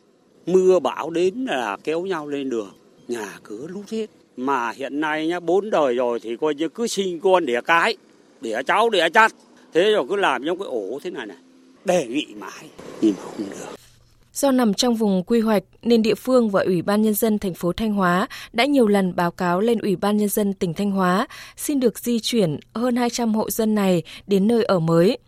Mưa 0.47 0.79
bão 0.79 1.11
đến 1.11 1.44
là 1.44 1.77
kéo 1.85 2.03
nhau 2.03 2.29
lên 2.29 2.50
đường, 2.50 2.73
nhà 3.09 3.38
cửa 3.43 3.67
lút 3.69 3.91
hết 3.91 4.06
mà 4.37 4.71
hiện 4.71 5.00
nay 5.00 5.27
nhá 5.27 5.41
bốn 5.41 5.71
đời 5.71 5.94
rồi 5.94 6.21
thì 6.21 6.37
coi 6.37 6.55
như 6.55 6.69
cứ 6.69 6.87
sinh 6.87 7.21
con 7.21 7.47
đẻ 7.47 7.61
cái 7.61 7.97
đẻ 8.41 8.62
cháu 8.67 8.91
đẻ 8.91 9.09
chắt 9.09 9.33
thế 9.75 9.91
rồi 9.91 10.06
cứ 10.09 10.17
làm 10.17 10.44
trong 10.44 10.59
cái 10.59 10.69
ổ 10.69 10.99
thế 11.03 11.11
này 11.11 11.27
này 11.27 11.37
đề 11.85 12.06
nghị 12.06 12.27
mãi 12.38 12.71
nhưng 13.00 13.15
mà 13.17 13.23
không 13.23 13.50
được 13.50 13.77
Do 14.37 14.50
nằm 14.50 14.75
trong 14.75 14.94
vùng 14.94 15.23
quy 15.23 15.41
hoạch 15.41 15.62
nên 15.83 16.03
địa 16.03 16.15
phương 16.15 16.50
và 16.50 16.62
Ủy 16.62 16.83
ban 16.83 17.03
nhân 17.03 17.15
dân 17.15 17.38
thành 17.38 17.55
phố 17.55 17.73
Thanh 17.73 17.93
Hóa 17.93 18.27
đã 18.53 18.65
nhiều 18.65 18.87
lần 18.87 19.17
báo 19.17 19.31
cáo 19.31 19.61
lên 19.61 19.79
Ủy 19.79 19.97
ban 19.97 20.17
nhân 20.17 20.29
dân 20.29 20.53
tỉnh 20.53 20.75
Thanh 20.75 20.91
Hóa 20.91 21.27
xin 21.56 21.81
được 21.81 21.99
di 21.99 22.21
chuyển 22.21 22.59
hơn 22.75 22.97
200 22.97 23.35
hộ 23.35 23.50
dân 23.50 23.75
này 23.75 24.03
đến 24.27 24.47
nơi 24.47 24.65
ở 24.65 24.79
mới. 24.79 25.19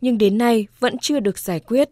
Nhưng 0.00 0.18
đến 0.18 0.38
nay 0.38 0.66
vẫn 0.80 0.98
chưa 0.98 1.20
được 1.20 1.38
giải 1.38 1.60
quyết. 1.60 1.88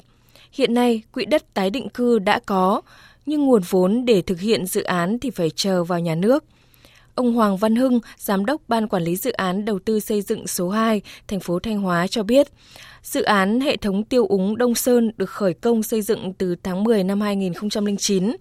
Hiện 0.52 0.74
nay, 0.74 1.02
quỹ 1.12 1.24
đất 1.24 1.54
tái 1.54 1.70
định 1.70 1.88
cư 1.88 2.18
đã 2.18 2.40
có, 2.46 2.80
nhưng 3.28 3.46
nguồn 3.46 3.62
vốn 3.68 4.04
để 4.04 4.22
thực 4.22 4.40
hiện 4.40 4.66
dự 4.66 4.82
án 4.82 5.18
thì 5.18 5.30
phải 5.30 5.50
chờ 5.50 5.84
vào 5.84 6.00
nhà 6.00 6.14
nước. 6.14 6.44
Ông 7.14 7.34
Hoàng 7.34 7.56
Văn 7.56 7.76
Hưng, 7.76 8.00
Giám 8.18 8.46
đốc 8.46 8.62
Ban 8.68 8.88
Quản 8.88 9.02
lý 9.02 9.16
Dự 9.16 9.32
án 9.32 9.64
Đầu 9.64 9.78
tư 9.78 10.00
xây 10.00 10.22
dựng 10.22 10.46
số 10.46 10.68
2, 10.68 11.02
thành 11.28 11.40
phố 11.40 11.58
Thanh 11.58 11.80
Hóa 11.80 12.06
cho 12.06 12.22
biết, 12.22 12.48
dự 13.02 13.22
án 13.22 13.60
hệ 13.60 13.76
thống 13.76 14.04
tiêu 14.04 14.26
úng 14.26 14.56
Đông 14.56 14.74
Sơn 14.74 15.10
được 15.16 15.30
khởi 15.30 15.54
công 15.54 15.82
xây 15.82 16.02
dựng 16.02 16.32
từ 16.32 16.56
tháng 16.62 16.84
10 16.84 17.04
năm 17.04 17.20
2009, 17.20 18.36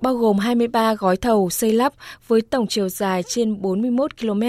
bao 0.00 0.14
gồm 0.14 0.38
23 0.38 0.94
gói 0.94 1.16
thầu 1.16 1.50
xây 1.50 1.72
lắp 1.72 1.92
với 2.28 2.40
tổng 2.40 2.66
chiều 2.66 2.88
dài 2.88 3.22
trên 3.22 3.62
41 3.62 4.20
km. 4.20 4.42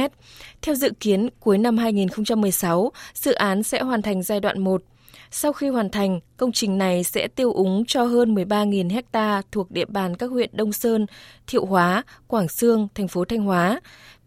Theo 0.62 0.76
dự 0.76 0.90
kiến, 1.00 1.30
cuối 1.40 1.58
năm 1.58 1.78
2016, 1.78 2.92
dự 3.14 3.32
án 3.32 3.64
sẽ 3.64 3.82
hoàn 3.82 4.02
thành 4.02 4.24
giai 4.24 4.40
đoạn 4.40 4.60
1 4.60 4.82
sau 5.32 5.54
khi 5.54 5.68
hoàn 5.68 5.90
thành, 5.90 6.20
công 6.38 6.52
trình 6.52 6.78
này 6.78 7.04
sẽ 7.04 7.28
tiêu 7.28 7.54
úng 7.54 7.84
cho 7.88 8.04
hơn 8.04 8.36
13.000 8.36 8.90
hecta 8.90 9.42
thuộc 9.52 9.72
địa 9.72 9.86
bàn 9.86 10.16
các 10.16 10.32
huyện 10.32 10.50
Đông 10.54 10.74
Sơn, 10.74 11.06
Thiệu 11.48 11.66
Hóa, 11.66 12.04
Quảng 12.28 12.48
Sương, 12.48 12.88
thành 12.96 13.08
phố 13.08 13.26
Thanh 13.26 13.42
Hóa. 13.42 13.82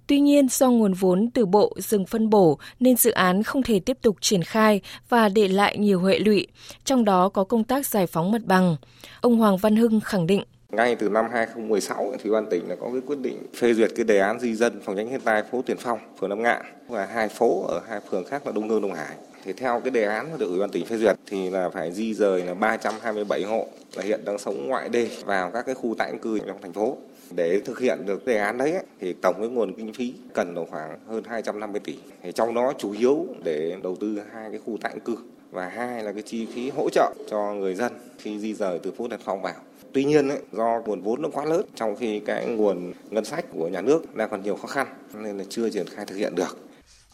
Tuy 0.06 0.21
nhiên, 0.21 0.49
do 0.49 0.71
nguồn 0.71 0.93
vốn 0.93 1.31
từ 1.31 1.47
Bộ 1.47 1.73
dừng 1.79 2.06
phân 2.06 2.31
bổ 2.31 2.59
nên 2.81 2.97
dự 2.97 3.11
án 3.11 3.43
không 3.43 3.62
thể 3.62 3.81
tiếp 3.81 3.99
tục 4.03 4.17
triển 4.21 4.43
khai 4.43 4.81
và 5.09 5.29
để 5.29 5.49
lại 5.49 5.79
nhiều 5.79 6.03
hệ 6.03 6.19
lụy, 6.19 6.47
trong 6.85 7.05
đó 7.05 7.29
có 7.29 7.45
công 7.45 7.65
tác 7.65 7.87
giải 7.87 8.06
phóng 8.06 8.33
mặt 8.33 8.43
bằng. 8.45 8.77
Ông 9.21 9.37
Hoàng 9.37 9.56
Văn 9.56 9.77
Hưng 9.77 10.01
khẳng 10.01 10.27
định 10.27 10.43
ngay 10.77 10.97
từ 10.97 11.09
năm 11.09 11.25
2016 11.33 12.12
thì 12.23 12.31
ban 12.31 12.47
tỉnh 12.51 12.69
đã 12.69 12.77
có 12.81 12.91
cái 12.93 13.01
quyết 13.06 13.19
định 13.19 13.39
phê 13.56 13.75
duyệt 13.75 13.91
cái 13.97 14.05
đề 14.05 14.19
án 14.19 14.41
di 14.41 14.55
dân 14.55 14.81
phòng 14.85 14.97
tránh 14.97 15.11
thiên 15.11 15.21
tai 15.21 15.43
phố 15.43 15.62
Tiền 15.67 15.77
Phong, 15.81 15.99
phường 16.21 16.31
Nam 16.31 16.43
Ngạn 16.43 16.62
và 16.89 17.06
hai 17.06 17.29
phố 17.29 17.65
ở 17.69 17.81
hai 17.89 18.01
phường 18.11 18.25
khác 18.25 18.47
là 18.47 18.53
Đông 18.53 18.69
Hương, 18.69 18.83
Đông 18.83 18.95
Hải. 18.95 19.17
Thì 19.44 19.52
theo 19.52 19.81
cái 19.81 19.91
đề 19.91 20.05
án 20.05 20.38
được 20.38 20.46
ủy 20.49 20.58
ban 20.58 20.70
tỉnh 20.70 20.87
phê 20.87 20.96
duyệt 20.96 21.17
thì 21.26 21.50
là 21.50 21.69
phải 21.69 21.93
di 21.93 22.14
rời 22.14 22.43
là 22.43 22.55
327 22.55 23.43
hộ 23.43 23.69
là 23.94 24.02
hiện 24.02 24.25
đang 24.25 24.38
sống 24.38 24.69
ngoại 24.69 24.88
đê 24.88 25.08
vào 25.25 25.50
các 25.50 25.67
cái 25.67 25.75
khu 25.75 25.94
tái 25.99 26.12
định 26.12 26.20
cư 26.20 26.38
trong 26.38 26.62
thành 26.62 26.73
phố. 26.73 26.96
Để 27.37 27.61
thực 27.64 27.79
hiện 27.79 28.06
được 28.06 28.25
đề 28.25 28.38
án 28.38 28.58
đấy 28.58 28.75
thì 29.00 29.12
tổng 29.12 29.35
cái 29.38 29.49
nguồn 29.49 29.75
kinh 29.75 29.93
phí 29.93 30.14
cần 30.32 30.55
là 30.55 30.62
khoảng 30.70 30.99
hơn 31.08 31.25
250 31.25 31.81
tỷ. 31.85 31.99
Thì 32.23 32.32
trong 32.32 32.55
đó 32.55 32.73
chủ 32.79 32.93
yếu 32.93 33.26
để 33.44 33.76
đầu 33.82 33.96
tư 34.00 34.19
hai 34.32 34.51
cái 34.51 34.60
khu 34.67 34.79
tái 34.81 34.93
định 34.94 35.05
cư 35.05 35.17
và 35.51 35.69
hai 35.69 36.03
là 36.03 36.13
cái 36.13 36.22
chi 36.22 36.46
phí 36.55 36.70
hỗ 36.70 36.91
trợ 36.91 37.13
cho 37.31 37.55
người 37.55 37.74
dân 37.74 37.93
khi 38.19 38.39
di 38.39 38.55
rời 38.55 38.79
từ 38.79 38.93
phố 38.93 39.08
Tân 39.08 39.20
Phong 39.24 39.43
vào. 39.43 39.55
Tuy 39.93 40.05
nhiên 40.05 40.29
ấy, 40.29 40.39
do 40.53 40.82
nguồn 40.86 41.03
vốn 41.03 41.22
nó 41.22 41.29
quá 41.32 41.44
lớn 41.44 41.67
trong 41.74 41.96
khi 41.96 42.20
cái 42.20 42.46
nguồn 42.46 42.93
ngân 43.10 43.24
sách 43.24 43.44
của 43.53 43.69
nhà 43.69 43.81
nước 43.81 44.15
đang 44.17 44.31
còn 44.31 44.43
nhiều 44.43 44.56
khó 44.56 44.67
khăn 44.67 44.86
nên 45.15 45.39
là 45.39 45.44
chưa 45.48 45.70
triển 45.70 45.86
khai 45.86 46.06
thực 46.06 46.17
hiện 46.17 46.34
được. 46.34 46.58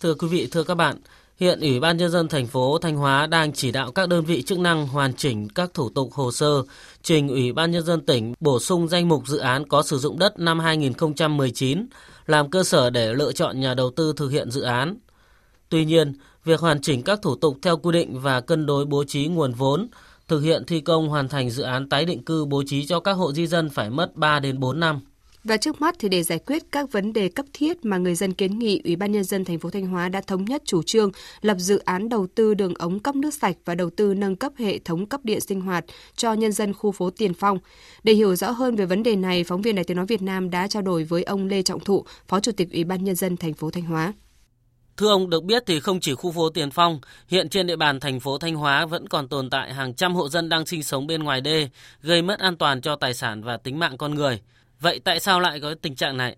Thưa 0.01 0.15
quý 0.15 0.29
vị, 0.31 0.49
thưa 0.53 0.65
các 0.65 0.75
bạn, 0.75 0.97
Hiện 1.41 1.61
Ủy 1.61 1.81
ban 1.81 1.97
Nhân 1.97 2.11
dân 2.11 2.29
thành 2.29 2.47
phố 2.47 2.79
Thanh 2.79 2.97
Hóa 2.97 3.27
đang 3.27 3.53
chỉ 3.53 3.73
đạo 3.73 3.93
các 3.93 4.09
đơn 4.09 4.25
vị 4.25 4.43
chức 4.43 4.59
năng 4.59 4.87
hoàn 4.87 5.15
chỉnh 5.15 5.49
các 5.49 5.75
thủ 5.75 5.89
tục 5.89 6.13
hồ 6.13 6.33
sơ, 6.33 6.63
trình 7.03 7.29
Ủy 7.29 7.53
ban 7.53 7.71
Nhân 7.71 7.85
dân 7.85 8.07
tỉnh 8.07 8.35
bổ 8.41 8.61
sung 8.61 8.89
danh 8.89 9.09
mục 9.09 9.27
dự 9.27 9.39
án 9.39 9.69
có 9.69 9.83
sử 9.83 9.99
dụng 9.99 10.19
đất 10.19 10.39
năm 10.39 10.59
2019 10.59 11.87
làm 12.27 12.51
cơ 12.51 12.65
sở 12.65 12.91
để 12.91 13.15
lựa 13.15 13.33
chọn 13.33 13.61
nhà 13.61 13.75
đầu 13.75 13.91
tư 13.91 14.13
thực 14.17 14.29
hiện 14.29 14.51
dự 14.51 14.63
án. 14.63 14.97
Tuy 15.69 15.85
nhiên, 15.85 16.13
việc 16.45 16.61
hoàn 16.61 16.81
chỉnh 16.81 17.03
các 17.03 17.23
thủ 17.23 17.37
tục 17.37 17.57
theo 17.63 17.77
quy 17.77 17.93
định 17.93 18.21
và 18.21 18.41
cân 18.41 18.67
đối 18.67 18.85
bố 18.85 19.05
trí 19.05 19.27
nguồn 19.27 19.53
vốn, 19.53 19.89
thực 20.29 20.41
hiện 20.41 20.65
thi 20.67 20.81
công 20.81 21.09
hoàn 21.09 21.29
thành 21.29 21.51
dự 21.51 21.63
án 21.63 21.89
tái 21.89 22.05
định 22.05 22.25
cư 22.25 22.45
bố 22.45 22.63
trí 22.67 22.87
cho 22.87 23.01
các 23.01 23.13
hộ 23.13 23.33
di 23.33 23.47
dân 23.47 23.71
phải 23.71 23.91
mất 23.91 24.17
3 24.17 24.41
đến 24.41 24.61
4 24.61 24.81
năm. 24.81 25.01
Và 25.45 25.57
trước 25.57 25.81
mắt 25.81 25.95
thì 25.99 26.09
để 26.09 26.23
giải 26.23 26.39
quyết 26.39 26.63
các 26.73 26.93
vấn 26.93 27.13
đề 27.13 27.29
cấp 27.29 27.47
thiết 27.53 27.85
mà 27.85 27.97
người 27.97 28.15
dân 28.15 28.33
kiến 28.33 28.59
nghị, 28.59 28.81
Ủy 28.85 28.97
ban 28.97 29.13
nhân 29.13 29.25
dân 29.25 29.45
thành 29.45 29.59
phố 29.59 29.71
Thanh 29.71 29.87
Hóa 29.87 30.09
đã 30.09 30.21
thống 30.21 30.45
nhất 30.45 30.63
chủ 30.65 30.83
trương 30.83 31.11
lập 31.41 31.57
dự 31.59 31.79
án 31.79 32.09
đầu 32.09 32.27
tư 32.35 32.55
đường 32.55 32.75
ống 32.75 33.01
cấp 33.01 33.15
nước 33.15 33.35
sạch 33.35 33.57
và 33.65 33.75
đầu 33.75 33.91
tư 33.91 34.15
nâng 34.15 34.37
cấp 34.37 34.53
hệ 34.57 34.79
thống 34.79 35.07
cấp 35.07 35.21
điện 35.25 35.41
sinh 35.41 35.61
hoạt 35.61 35.85
cho 36.17 36.33
nhân 36.33 36.53
dân 36.53 36.75
khu 36.75 36.93
phố 36.93 37.11
Tiền 37.11 37.35
Phong. 37.35 37.59
Để 38.03 38.13
hiểu 38.13 38.37
rõ 38.37 38.51
hơn 38.51 38.77
về 38.77 38.87
vấn 38.87 39.03
đề 39.03 39.17
này, 39.17 39.45
phóng 39.45 39.63
viên 39.63 39.75
Đài 39.75 39.85
Tiếng 39.85 39.97
nói 39.97 40.07
Việt 40.07 40.23
Nam 40.23 40.51
đã 40.51 40.69
trao 40.69 40.83
đổi 40.83 41.05
với 41.05 41.23
ông 41.23 41.47
Lê 41.47 41.63
Trọng 41.63 41.81
Thụ, 41.81 42.05
Phó 42.29 42.41
Chủ 42.41 42.53
tịch 42.53 42.69
Ủy 42.73 42.85
ban 42.85 43.05
nhân 43.05 43.17
dân 43.17 43.37
thành 43.37 43.55
phố 43.55 43.71
Thanh 43.71 43.85
Hóa. 43.85 44.13
Thưa 44.97 45.09
ông, 45.09 45.31
được 45.31 45.45
biết 45.45 45.63
thì 45.67 45.81
không 45.81 46.01
chỉ 46.01 46.15
khu 46.15 46.33
phố 46.33 46.51
Tiền 46.51 46.71
Phong, 46.71 47.01
hiện 47.29 47.49
trên 47.49 47.67
địa 47.67 47.77
bàn 47.77 48.01
thành 48.01 48.21
phố 48.21 48.39
Thanh 48.39 48.55
Hóa 48.55 48.87
vẫn 48.87 49.09
còn 49.09 49.29
tồn 49.29 49.51
tại 49.51 49.75
hàng 49.75 49.95
trăm 49.95 50.15
hộ 50.15 50.29
dân 50.29 50.49
đang 50.49 50.67
sinh 50.67 50.83
sống 50.83 51.07
bên 51.07 51.23
ngoài 51.23 51.41
đê, 51.41 51.69
gây 52.03 52.23
mất 52.23 52.39
an 52.39 52.57
toàn 52.57 52.81
cho 52.81 52.97
tài 52.97 53.15
sản 53.15 53.43
và 53.43 53.57
tính 53.57 53.79
mạng 53.79 53.97
con 53.99 54.15
người. 54.15 54.41
Vậy 54.81 55.01
tại 55.05 55.21
sao 55.21 55.41
lại 55.41 55.61
có 55.61 55.75
tình 55.83 55.95
trạng 55.95 56.17
này? 56.17 56.37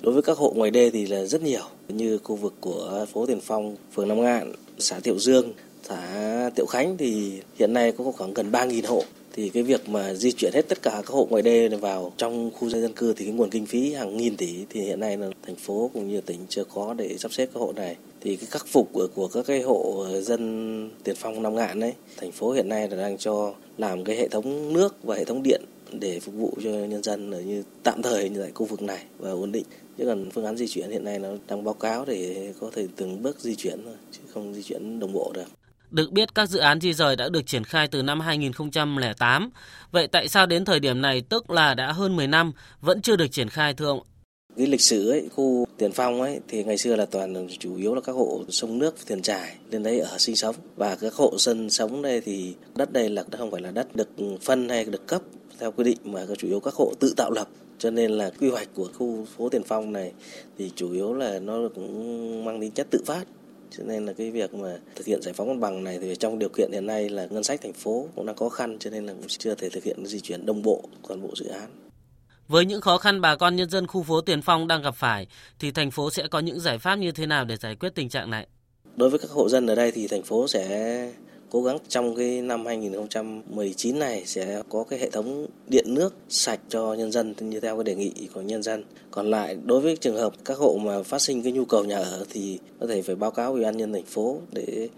Đối 0.00 0.14
với 0.14 0.22
các 0.22 0.38
hộ 0.38 0.52
ngoài 0.56 0.70
đê 0.70 0.90
thì 0.90 1.06
là 1.06 1.24
rất 1.24 1.42
nhiều, 1.42 1.64
như 1.88 2.18
khu 2.18 2.36
vực 2.36 2.54
của 2.60 3.06
phố 3.12 3.26
Tiền 3.26 3.40
Phong, 3.40 3.76
phường 3.94 4.08
Nam 4.08 4.22
Ngạn, 4.22 4.52
xã 4.78 5.00
Tiệu 5.00 5.18
Dương, 5.18 5.52
xã 5.82 6.50
Tiệu 6.54 6.66
Khánh 6.66 6.96
thì 6.96 7.40
hiện 7.58 7.72
nay 7.72 7.92
có 7.92 8.12
khoảng 8.16 8.34
gần 8.34 8.50
3.000 8.50 8.82
hộ. 8.86 9.02
Thì 9.32 9.48
cái 9.48 9.62
việc 9.62 9.88
mà 9.88 10.14
di 10.14 10.32
chuyển 10.32 10.52
hết 10.54 10.68
tất 10.68 10.82
cả 10.82 10.90
các 10.90 11.10
hộ 11.10 11.26
ngoài 11.30 11.42
đê 11.42 11.68
vào 11.68 12.12
trong 12.16 12.50
khu 12.50 12.70
dân 12.70 12.92
cư 12.92 13.14
thì 13.16 13.24
cái 13.24 13.34
nguồn 13.34 13.50
kinh 13.50 13.66
phí 13.66 13.92
hàng 13.94 14.16
nghìn 14.16 14.36
tỷ 14.36 14.64
thì 14.70 14.80
hiện 14.80 15.00
nay 15.00 15.16
là 15.16 15.28
thành 15.46 15.56
phố 15.56 15.90
cũng 15.94 16.08
như 16.08 16.20
tỉnh 16.20 16.38
chưa 16.48 16.64
có 16.64 16.94
để 16.94 17.18
sắp 17.18 17.32
xếp 17.32 17.48
các 17.54 17.60
hộ 17.60 17.72
này. 17.76 17.96
thì 18.20 18.36
cái 18.36 18.46
khắc 18.46 18.66
phục 18.66 18.88
của, 18.92 19.08
của 19.14 19.28
các 19.28 19.46
cái 19.46 19.62
hộ 19.62 20.06
dân 20.20 20.90
tiền 21.04 21.16
phong 21.18 21.42
năm 21.42 21.54
ngạn 21.54 21.80
đấy 21.80 21.92
thành 22.16 22.32
phố 22.32 22.52
hiện 22.52 22.68
nay 22.68 22.88
là 22.88 22.96
đang 22.96 23.18
cho 23.18 23.54
làm 23.78 24.04
cái 24.04 24.16
hệ 24.16 24.28
thống 24.28 24.72
nước 24.72 25.02
và 25.02 25.16
hệ 25.16 25.24
thống 25.24 25.42
điện 25.42 25.62
để 25.92 26.20
phục 26.20 26.34
vụ 26.34 26.52
cho 26.64 26.70
nhân 26.70 27.02
dân 27.02 27.30
ở 27.30 27.40
như 27.40 27.62
tạm 27.82 28.02
thời 28.02 28.28
như 28.28 28.42
tại 28.42 28.52
khu 28.54 28.66
vực 28.66 28.82
này 28.82 29.04
và 29.18 29.30
ổn 29.30 29.52
định 29.52 29.64
chứ 29.98 30.04
còn 30.06 30.30
phương 30.30 30.44
án 30.44 30.56
di 30.56 30.68
chuyển 30.68 30.90
hiện 30.90 31.04
nay 31.04 31.18
nó 31.18 31.28
đang 31.48 31.64
báo 31.64 31.74
cáo 31.74 32.04
để 32.04 32.52
có 32.60 32.70
thể 32.74 32.86
từng 32.96 33.22
bước 33.22 33.40
di 33.40 33.54
chuyển 33.54 33.80
thôi 33.84 33.94
chứ 34.12 34.20
không 34.34 34.54
di 34.54 34.62
chuyển 34.62 35.00
đồng 35.00 35.12
bộ 35.12 35.32
được 35.34 35.46
được 35.90 36.12
biết 36.12 36.34
các 36.34 36.48
dự 36.48 36.58
án 36.58 36.80
di 36.80 36.94
rời 36.94 37.16
đã 37.16 37.28
được 37.28 37.46
triển 37.46 37.64
khai 37.64 37.88
từ 37.88 38.02
năm 38.02 38.20
2008. 38.20 39.50
Vậy 39.90 40.06
tại 40.06 40.28
sao 40.28 40.46
đến 40.46 40.64
thời 40.64 40.80
điểm 40.80 41.02
này 41.02 41.22
tức 41.28 41.50
là 41.50 41.74
đã 41.74 41.92
hơn 41.92 42.16
10 42.16 42.26
năm 42.26 42.52
vẫn 42.80 43.02
chưa 43.02 43.16
được 43.16 43.28
triển 43.32 43.48
khai 43.48 43.74
thưa 43.74 43.86
ông? 43.86 44.00
Cái 44.56 44.66
lịch 44.66 44.80
sử 44.80 45.10
ấy, 45.10 45.28
khu 45.34 45.66
Tiền 45.78 45.92
Phong 45.92 46.20
ấy 46.20 46.40
thì 46.48 46.64
ngày 46.64 46.78
xưa 46.78 46.96
là 46.96 47.06
toàn 47.06 47.48
chủ 47.58 47.76
yếu 47.76 47.94
là 47.94 48.00
các 48.00 48.12
hộ 48.12 48.44
sông 48.48 48.78
nước 48.78 48.94
Tiền 49.06 49.22
Trải 49.22 49.56
lên 49.70 49.82
đấy 49.82 49.98
ở 49.98 50.18
sinh 50.18 50.36
sống 50.36 50.56
và 50.76 50.96
các 50.96 51.14
hộ 51.14 51.34
dân 51.38 51.70
sống 51.70 52.02
đây 52.02 52.20
thì 52.20 52.54
đất 52.74 52.92
đây 52.92 53.10
là 53.10 53.24
không 53.38 53.50
phải 53.50 53.60
là 53.60 53.70
đất 53.70 53.96
được 53.96 54.08
phân 54.40 54.68
hay 54.68 54.84
được 54.84 55.06
cấp 55.06 55.22
theo 55.58 55.72
quy 55.72 55.84
định 55.84 55.98
mà 56.04 56.26
chủ 56.38 56.48
yếu 56.48 56.60
các 56.60 56.74
hộ 56.74 56.92
tự 57.00 57.14
tạo 57.16 57.30
lập 57.30 57.48
cho 57.78 57.90
nên 57.90 58.10
là 58.10 58.30
quy 58.40 58.50
hoạch 58.50 58.68
của 58.74 58.88
khu 58.98 59.24
phố 59.36 59.48
Tiền 59.48 59.62
Phong 59.62 59.92
này 59.92 60.12
thì 60.58 60.70
chủ 60.76 60.92
yếu 60.92 61.14
là 61.14 61.38
nó 61.38 61.68
cũng 61.74 62.44
mang 62.44 62.60
tính 62.60 62.72
chất 62.72 62.86
tự 62.90 63.02
phát 63.06 63.24
cho 63.70 63.84
nên 63.84 64.06
là 64.06 64.12
cái 64.12 64.30
việc 64.30 64.54
mà 64.54 64.76
thực 64.94 65.06
hiện 65.06 65.22
giải 65.22 65.34
phóng 65.34 65.48
mặt 65.48 65.58
bằng 65.60 65.84
này 65.84 65.98
thì 66.00 66.16
trong 66.16 66.38
điều 66.38 66.48
kiện 66.48 66.72
hiện 66.72 66.86
nay 66.86 67.08
là 67.08 67.26
ngân 67.30 67.44
sách 67.44 67.60
thành 67.62 67.72
phố 67.72 68.08
cũng 68.16 68.26
đang 68.26 68.36
khó 68.36 68.48
khăn 68.48 68.76
cho 68.78 68.90
nên 68.90 69.06
là 69.06 69.12
cũng 69.12 69.28
chưa 69.28 69.54
thể 69.54 69.68
thực 69.68 69.84
hiện 69.84 70.06
di 70.06 70.20
chuyển 70.20 70.46
đồng 70.46 70.62
bộ 70.62 70.82
toàn 71.08 71.22
bộ 71.22 71.28
dự 71.36 71.46
án. 71.46 71.70
Với 72.48 72.64
những 72.64 72.80
khó 72.80 72.98
khăn 72.98 73.20
bà 73.20 73.36
con 73.36 73.56
nhân 73.56 73.70
dân 73.70 73.86
khu 73.86 74.02
phố 74.02 74.20
Tiền 74.20 74.42
Phong 74.42 74.68
đang 74.68 74.82
gặp 74.82 74.94
phải 74.94 75.26
thì 75.58 75.70
thành 75.70 75.90
phố 75.90 76.10
sẽ 76.10 76.28
có 76.28 76.38
những 76.38 76.60
giải 76.60 76.78
pháp 76.78 76.96
như 76.96 77.12
thế 77.12 77.26
nào 77.26 77.44
để 77.44 77.56
giải 77.56 77.74
quyết 77.74 77.94
tình 77.94 78.08
trạng 78.08 78.30
này? 78.30 78.46
Đối 78.96 79.10
với 79.10 79.18
các 79.18 79.30
hộ 79.30 79.48
dân 79.48 79.66
ở 79.66 79.74
đây 79.74 79.92
thì 79.92 80.08
thành 80.08 80.22
phố 80.22 80.48
sẽ 80.48 81.12
cố 81.50 81.62
gắng 81.62 81.78
trong 81.88 82.16
cái 82.16 82.42
năm 82.42 82.66
2019 82.66 83.98
này 83.98 84.22
sẽ 84.26 84.62
có 84.68 84.84
cái 84.84 84.98
hệ 84.98 85.10
thống 85.10 85.46
điện 85.68 85.84
nước 85.94 86.14
sạch 86.28 86.60
cho 86.68 86.94
nhân 86.94 87.12
dân 87.12 87.34
như 87.40 87.60
theo 87.60 87.76
cái 87.76 87.84
đề 87.84 87.94
nghị 87.94 88.12
của 88.34 88.40
nhân 88.40 88.62
dân. 88.62 88.84
Còn 89.10 89.30
lại, 89.30 89.56
đối 89.64 89.80
với 89.80 89.96
trường 89.96 90.16
hợp 90.16 90.32
các 90.44 90.58
hộ 90.58 90.78
mà 90.82 91.02
phát 91.02 91.18
sinh 91.18 91.42
cái 91.42 91.52
nhu 91.52 91.64
cầu 91.64 91.84
nhà 91.84 91.98
ở 91.98 92.24
thì 92.30 92.58
có 92.80 92.86
thể 92.86 93.02
phải 93.02 93.14
báo 93.14 93.30
cáo 93.30 93.52
ủy 93.52 93.62
ban 93.62 93.76
nhân 93.76 93.92
thành 93.92 94.06
phố 94.06 94.40
để 94.52 94.88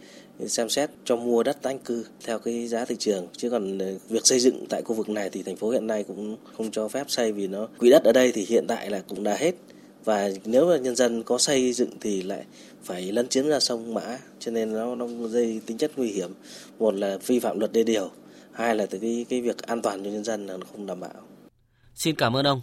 xem 0.46 0.68
xét 0.68 0.90
cho 1.04 1.16
mua 1.16 1.42
đất 1.42 1.62
tái 1.62 1.78
cư 1.84 2.04
theo 2.24 2.38
cái 2.38 2.68
giá 2.68 2.84
thị 2.84 2.96
trường 2.98 3.26
chứ 3.36 3.50
còn 3.50 3.78
ờ, 3.78 3.94
việc 4.08 4.26
xây 4.26 4.40
dựng 4.40 4.64
tại 4.68 4.82
khu 4.82 4.94
vực 4.94 5.08
này 5.08 5.30
thì 5.30 5.42
thành 5.42 5.56
phố 5.56 5.70
hiện 5.70 5.86
nay 5.86 6.04
cũng 6.04 6.36
không 6.56 6.70
cho 6.70 6.88
phép 6.88 7.04
xây 7.10 7.32
vì 7.32 7.46
nó 7.46 7.68
quỹ 7.78 7.90
đất 7.90 8.04
ở 8.04 8.12
đây 8.12 8.32
thì 8.32 8.46
hiện 8.48 8.64
tại 8.68 8.90
là 8.90 9.02
cũng 9.08 9.22
đã 9.22 9.36
hết 9.36 9.54
và 10.04 10.30
nếu 10.44 10.68
mà 10.68 10.76
nhân 10.76 10.96
dân 10.96 11.22
có 11.22 11.38
xây 11.38 11.72
dựng 11.72 11.90
thì 12.00 12.22
lại 12.22 12.44
phải 12.84 13.12
lấn 13.12 13.28
chiếm 13.28 13.46
ra 13.48 13.60
sông 13.60 13.94
mã, 13.94 14.18
cho 14.38 14.50
nên 14.50 14.72
nó 14.72 14.94
nó 14.94 15.06
gây 15.06 15.60
tính 15.66 15.78
chất 15.78 15.92
nguy 15.96 16.08
hiểm. 16.08 16.30
Một 16.78 16.94
là 16.94 17.18
vi 17.26 17.40
phạm 17.40 17.58
luật 17.58 17.72
đê 17.72 17.84
điều, 17.84 18.10
hai 18.52 18.76
là 18.76 18.86
từ 18.86 18.98
cái 18.98 19.26
cái 19.28 19.40
việc 19.40 19.62
an 19.62 19.82
toàn 19.82 20.04
cho 20.04 20.10
nhân 20.10 20.24
dân 20.24 20.46
là 20.46 20.56
nó 20.56 20.66
không 20.72 20.86
đảm 20.86 21.00
bảo. 21.00 21.14
Xin 21.94 22.16
cảm 22.16 22.36
ơn 22.36 22.46
ông. 22.46 22.62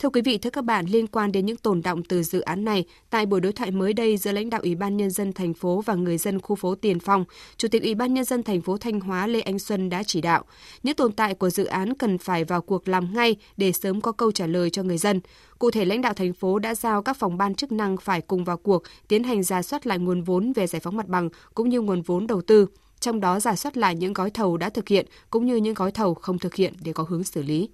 Thưa 0.00 0.08
quý 0.08 0.20
vị, 0.22 0.38
thưa 0.38 0.50
các 0.50 0.64
bạn, 0.64 0.86
liên 0.86 1.06
quan 1.06 1.32
đến 1.32 1.46
những 1.46 1.56
tồn 1.56 1.82
động 1.82 2.02
từ 2.02 2.22
dự 2.22 2.40
án 2.40 2.64
này, 2.64 2.84
tại 3.10 3.26
buổi 3.26 3.40
đối 3.40 3.52
thoại 3.52 3.70
mới 3.70 3.92
đây 3.92 4.16
giữa 4.16 4.32
lãnh 4.32 4.50
đạo 4.50 4.60
Ủy 4.60 4.74
ban 4.74 4.96
nhân 4.96 5.10
dân 5.10 5.32
thành 5.32 5.54
phố 5.54 5.82
và 5.86 5.94
người 5.94 6.18
dân 6.18 6.40
khu 6.40 6.56
phố 6.56 6.74
Tiền 6.74 7.00
Phong, 7.00 7.24
Chủ 7.56 7.68
tịch 7.68 7.82
Ủy 7.82 7.94
ban 7.94 8.14
nhân 8.14 8.24
dân 8.24 8.42
thành 8.42 8.60
phố 8.60 8.76
Thanh 8.78 9.00
Hóa 9.00 9.26
Lê 9.26 9.40
Anh 9.40 9.58
Xuân 9.58 9.90
đã 9.90 10.02
chỉ 10.02 10.20
đạo 10.20 10.44
những 10.82 10.94
tồn 10.94 11.12
tại 11.12 11.34
của 11.34 11.50
dự 11.50 11.64
án 11.64 11.94
cần 11.94 12.18
phải 12.18 12.44
vào 12.44 12.62
cuộc 12.62 12.88
làm 12.88 13.14
ngay 13.14 13.36
để 13.56 13.72
sớm 13.72 14.00
có 14.00 14.12
câu 14.12 14.32
trả 14.32 14.46
lời 14.46 14.70
cho 14.70 14.82
người 14.82 14.98
dân. 14.98 15.20
Cụ 15.58 15.70
thể, 15.70 15.84
lãnh 15.84 16.02
đạo 16.02 16.14
thành 16.14 16.32
phố 16.32 16.58
đã 16.58 16.74
giao 16.74 17.02
các 17.02 17.16
phòng 17.16 17.38
ban 17.38 17.54
chức 17.54 17.72
năng 17.72 17.96
phải 17.96 18.20
cùng 18.20 18.44
vào 18.44 18.56
cuộc 18.56 18.82
tiến 19.08 19.24
hành 19.24 19.42
ra 19.42 19.62
soát 19.62 19.86
lại 19.86 19.98
nguồn 19.98 20.22
vốn 20.22 20.52
về 20.52 20.66
giải 20.66 20.80
phóng 20.80 20.96
mặt 20.96 21.08
bằng 21.08 21.28
cũng 21.54 21.68
như 21.68 21.80
nguồn 21.80 22.02
vốn 22.02 22.26
đầu 22.26 22.42
tư 22.42 22.66
trong 23.00 23.20
đó 23.20 23.40
giả 23.40 23.56
soát 23.56 23.76
lại 23.76 23.94
những 23.94 24.12
gói 24.12 24.30
thầu 24.30 24.56
đã 24.56 24.70
thực 24.70 24.88
hiện 24.88 25.06
cũng 25.30 25.46
như 25.46 25.56
những 25.56 25.74
gói 25.74 25.92
thầu 25.92 26.14
không 26.14 26.38
thực 26.38 26.54
hiện 26.54 26.74
để 26.82 26.92
có 26.92 27.04
hướng 27.08 27.24
xử 27.24 27.42
lý. 27.42 27.68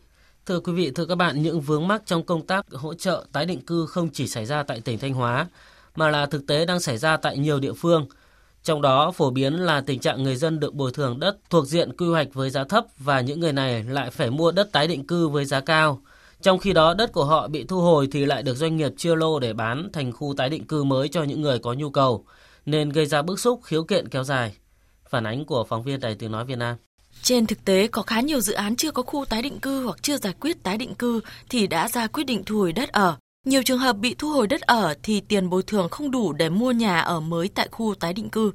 Thưa 0.47 0.61
quý 0.61 0.73
vị, 0.73 0.91
thưa 0.91 1.07
các 1.07 1.15
bạn, 1.15 1.43
những 1.43 1.61
vướng 1.61 1.89
mắc 1.89 2.03
trong 2.07 2.23
công 2.23 2.47
tác 2.47 2.67
hỗ 2.73 2.95
trợ 2.95 3.25
tái 3.33 3.47
định 3.47 3.61
cư 3.61 3.87
không 3.87 4.09
chỉ 4.13 4.27
xảy 4.27 4.47
ra 4.47 4.63
tại 4.63 4.81
tỉnh 4.81 4.99
Thanh 4.99 5.15
Hóa, 5.15 5.47
mà 5.97 6.09
là 6.11 6.27
thực 6.27 6.47
tế 6.47 6.67
đang 6.67 6.81
xảy 6.81 6.99
ra 6.99 7.17
tại 7.17 7.39
nhiều 7.39 7.61
địa 7.61 7.73
phương. 7.73 8.07
Trong 8.63 8.83
đó 8.83 9.11
phổ 9.11 9.31
biến 9.31 9.55
là 9.55 9.81
tình 9.81 9.99
trạng 9.99 10.23
người 10.23 10.37
dân 10.37 10.61
được 10.61 10.75
bồi 10.75 10.93
thường 10.93 11.21
đất 11.21 11.37
thuộc 11.51 11.67
diện 11.67 11.97
quy 11.97 12.07
hoạch 12.07 12.35
với 12.35 12.51
giá 12.51 12.65
thấp 12.65 12.85
và 12.99 13.21
những 13.21 13.41
người 13.41 13.53
này 13.53 13.83
lại 13.83 14.11
phải 14.11 14.31
mua 14.31 14.53
đất 14.53 14.73
tái 14.73 14.89
định 14.89 15.07
cư 15.07 15.29
với 15.29 15.45
giá 15.45 15.61
cao. 15.61 16.01
Trong 16.43 16.59
khi 16.59 16.73
đó 16.73 16.95
đất 16.95 17.13
của 17.13 17.25
họ 17.25 17.49
bị 17.49 17.65
thu 17.65 17.81
hồi 17.81 18.09
thì 18.13 18.25
lại 18.25 18.43
được 18.43 18.55
doanh 18.55 18.77
nghiệp 18.77 18.93
chia 18.97 19.17
lô 19.17 19.39
để 19.39 19.53
bán 19.53 19.89
thành 19.93 20.13
khu 20.13 20.35
tái 20.37 20.49
định 20.49 20.65
cư 20.65 20.85
mới 20.85 21.09
cho 21.09 21.23
những 21.23 21.41
người 21.41 21.59
có 21.59 21.73
nhu 21.73 21.91
cầu, 21.91 22.25
nên 22.67 22.89
gây 22.89 23.07
ra 23.07 23.23
bức 23.23 23.41
xúc 23.41 23.61
khiếu 23.65 23.85
kiện 23.85 24.09
kéo 24.09 24.25
dài. 24.25 24.57
Phản 25.09 25.25
ánh 25.25 25.45
của 25.45 25.65
phóng 25.65 25.83
viên 25.83 26.01
Đài 26.01 26.15
Tiếng 26.15 26.33
Nói 26.33 26.45
Việt 26.45 26.59
Nam. 26.59 26.77
Trên 27.23 27.47
thực 27.47 27.65
tế, 27.65 27.87
có 27.87 28.03
khá 28.03 28.21
nhiều 28.21 28.41
dự 28.41 28.53
án 28.53 28.77
chưa 28.77 28.91
có 28.91 29.03
khu 29.03 29.25
tái 29.25 29.43
định 29.43 29.61
cư 29.61 29.85
hoặc 29.85 30.03
chưa 30.03 30.19
giải 30.19 30.35
quyết 30.41 30.63
tái 30.63 30.79
định 30.79 30.95
cư 30.95 31.21
thì 31.49 31.67
đã 31.67 31.89
ra 31.89 32.07
quyết 32.07 32.25
định 32.25 32.43
thu 32.47 32.59
hồi 32.59 32.73
đất 32.73 32.89
ở. 32.89 33.17
Nhiều 33.45 33.63
trường 33.63 33.79
hợp 33.79 33.93
bị 33.93 34.15
thu 34.19 34.29
hồi 34.29 34.47
đất 34.47 34.61
ở 34.61 34.95
thì 35.03 35.21
tiền 35.21 35.51
bồi 35.51 35.63
thường 35.63 35.89
không 35.89 36.11
đủ 36.11 36.33
để 36.33 36.49
mua 36.49 36.73
nhà 36.73 37.01
ở 37.01 37.21
mới 37.21 37.49
tại 37.49 37.69
khu 37.71 37.95
tái 37.95 38.13
định 38.13 38.29
cư. 38.31 38.53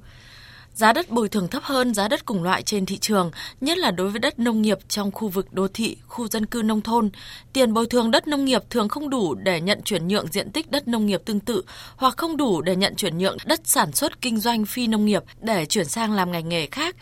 Giá 0.74 0.94
đất 0.94 1.10
bồi 1.10 1.30
thường 1.30 1.48
thấp 1.48 1.64
hơn 1.64 1.94
giá 1.94 2.08
đất 2.08 2.26
cùng 2.26 2.44
loại 2.44 2.64
trên 2.64 2.86
thị 2.86 2.98
trường, 2.98 3.32
nhất 3.62 3.78
là 3.78 3.92
đối 3.92 4.10
với 4.10 4.20
đất 4.20 4.40
nông 4.40 4.62
nghiệp 4.62 4.78
trong 4.88 5.12
khu 5.12 5.28
vực 5.28 5.54
đô 5.54 5.68
thị, 5.68 5.98
khu 6.08 6.28
dân 6.28 6.46
cư 6.46 6.62
nông 6.62 6.82
thôn. 6.82 7.10
Tiền 7.54 7.74
bồi 7.74 7.86
thường 7.86 8.12
đất 8.12 8.28
nông 8.28 8.46
nghiệp 8.46 8.62
thường 8.70 8.90
không 8.90 9.10
đủ 9.10 9.36
để 9.36 9.62
nhận 9.62 9.82
chuyển 9.82 10.08
nhượng 10.08 10.28
diện 10.28 10.52
tích 10.52 10.72
đất 10.72 10.88
nông 10.88 11.06
nghiệp 11.06 11.22
tương 11.26 11.40
tự 11.40 11.64
hoặc 11.96 12.18
không 12.18 12.38
đủ 12.38 12.62
để 12.62 12.76
nhận 12.76 12.96
chuyển 12.96 13.18
nhượng 13.18 13.38
đất 13.46 13.62
sản 13.64 13.92
xuất 13.92 14.22
kinh 14.22 14.40
doanh 14.40 14.66
phi 14.66 14.88
nông 14.88 15.06
nghiệp 15.06 15.24
để 15.42 15.66
chuyển 15.66 15.86
sang 15.86 16.14
làm 16.14 16.32
ngành 16.32 16.50
nghề 16.50 16.68
khác. 16.68 16.96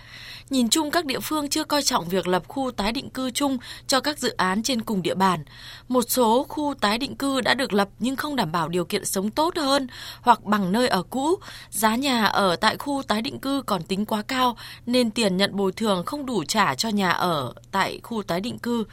Nhìn 0.50 0.70
chung 0.70 0.92
các 0.92 1.06
địa 1.06 1.20
phương 1.20 1.50
chưa 1.50 1.64
coi 1.64 1.84
trọng 1.84 2.10
việc 2.10 2.28
lập 2.28 2.44
khu 2.48 2.72
tái 2.72 2.92
định 2.92 3.10
cư 3.10 3.32
chung 3.32 3.58
cho 3.88 4.00
các 4.00 4.20
dự 4.20 4.30
án 4.30 4.64
trên 4.64 4.82
cùng 4.82 5.02
địa 5.02 5.16
bàn. 5.16 5.44
Một 5.88 6.04
số 6.08 6.46
khu 6.50 6.74
tái 6.82 6.98
định 6.98 7.16
cư 7.16 7.42
đã 7.42 7.54
được 7.54 7.74
lập 7.74 7.90
nhưng 8.00 8.16
không 8.16 8.36
đảm 8.36 8.52
bảo 8.52 8.70
điều 8.70 8.86
kiện 8.86 9.06
sống 9.06 9.32
tốt 9.32 9.58
hơn 9.58 9.88
hoặc 10.22 10.44
bằng 10.44 10.72
nơi 10.72 10.88
ở 10.88 11.04
cũ. 11.04 11.36
Giá 11.70 11.96
nhà 11.96 12.26
ở 12.26 12.56
tại 12.56 12.78
khu 12.78 13.04
tái 13.08 13.22
định 13.22 13.40
cư 13.40 13.59
còn 13.62 13.84
tính 13.84 14.06
quá 14.06 14.22
cao 14.22 14.58
nên 14.86 15.12
tiền 15.12 15.38
nhận 15.38 15.56
bồi 15.56 15.72
thường 15.72 16.04
không 16.06 16.26
đủ 16.26 16.44
trả 16.44 16.76
cho 16.76 16.90
nhà 16.90 17.10
ở 17.10 17.54
tại 17.72 18.00
khu 18.04 18.24
tái 18.24 18.42
định 18.42 18.60
cư. 18.60 18.84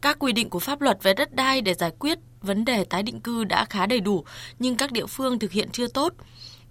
Các 0.00 0.18
quy 0.18 0.32
định 0.32 0.50
của 0.50 0.58
pháp 0.58 0.80
luật 0.80 1.02
về 1.02 1.14
đất 1.14 1.34
đai 1.34 1.60
để 1.60 1.74
giải 1.74 1.92
quyết 1.98 2.18
vấn 2.42 2.64
đề 2.64 2.84
tái 2.84 3.02
định 3.02 3.20
cư 3.20 3.44
đã 3.44 3.64
khá 3.64 3.86
đầy 3.86 4.00
đủ 4.00 4.24
nhưng 4.58 4.76
các 4.76 4.92
địa 4.92 5.06
phương 5.06 5.38
thực 5.38 5.52
hiện 5.52 5.68
chưa 5.72 5.86
tốt 5.86 6.12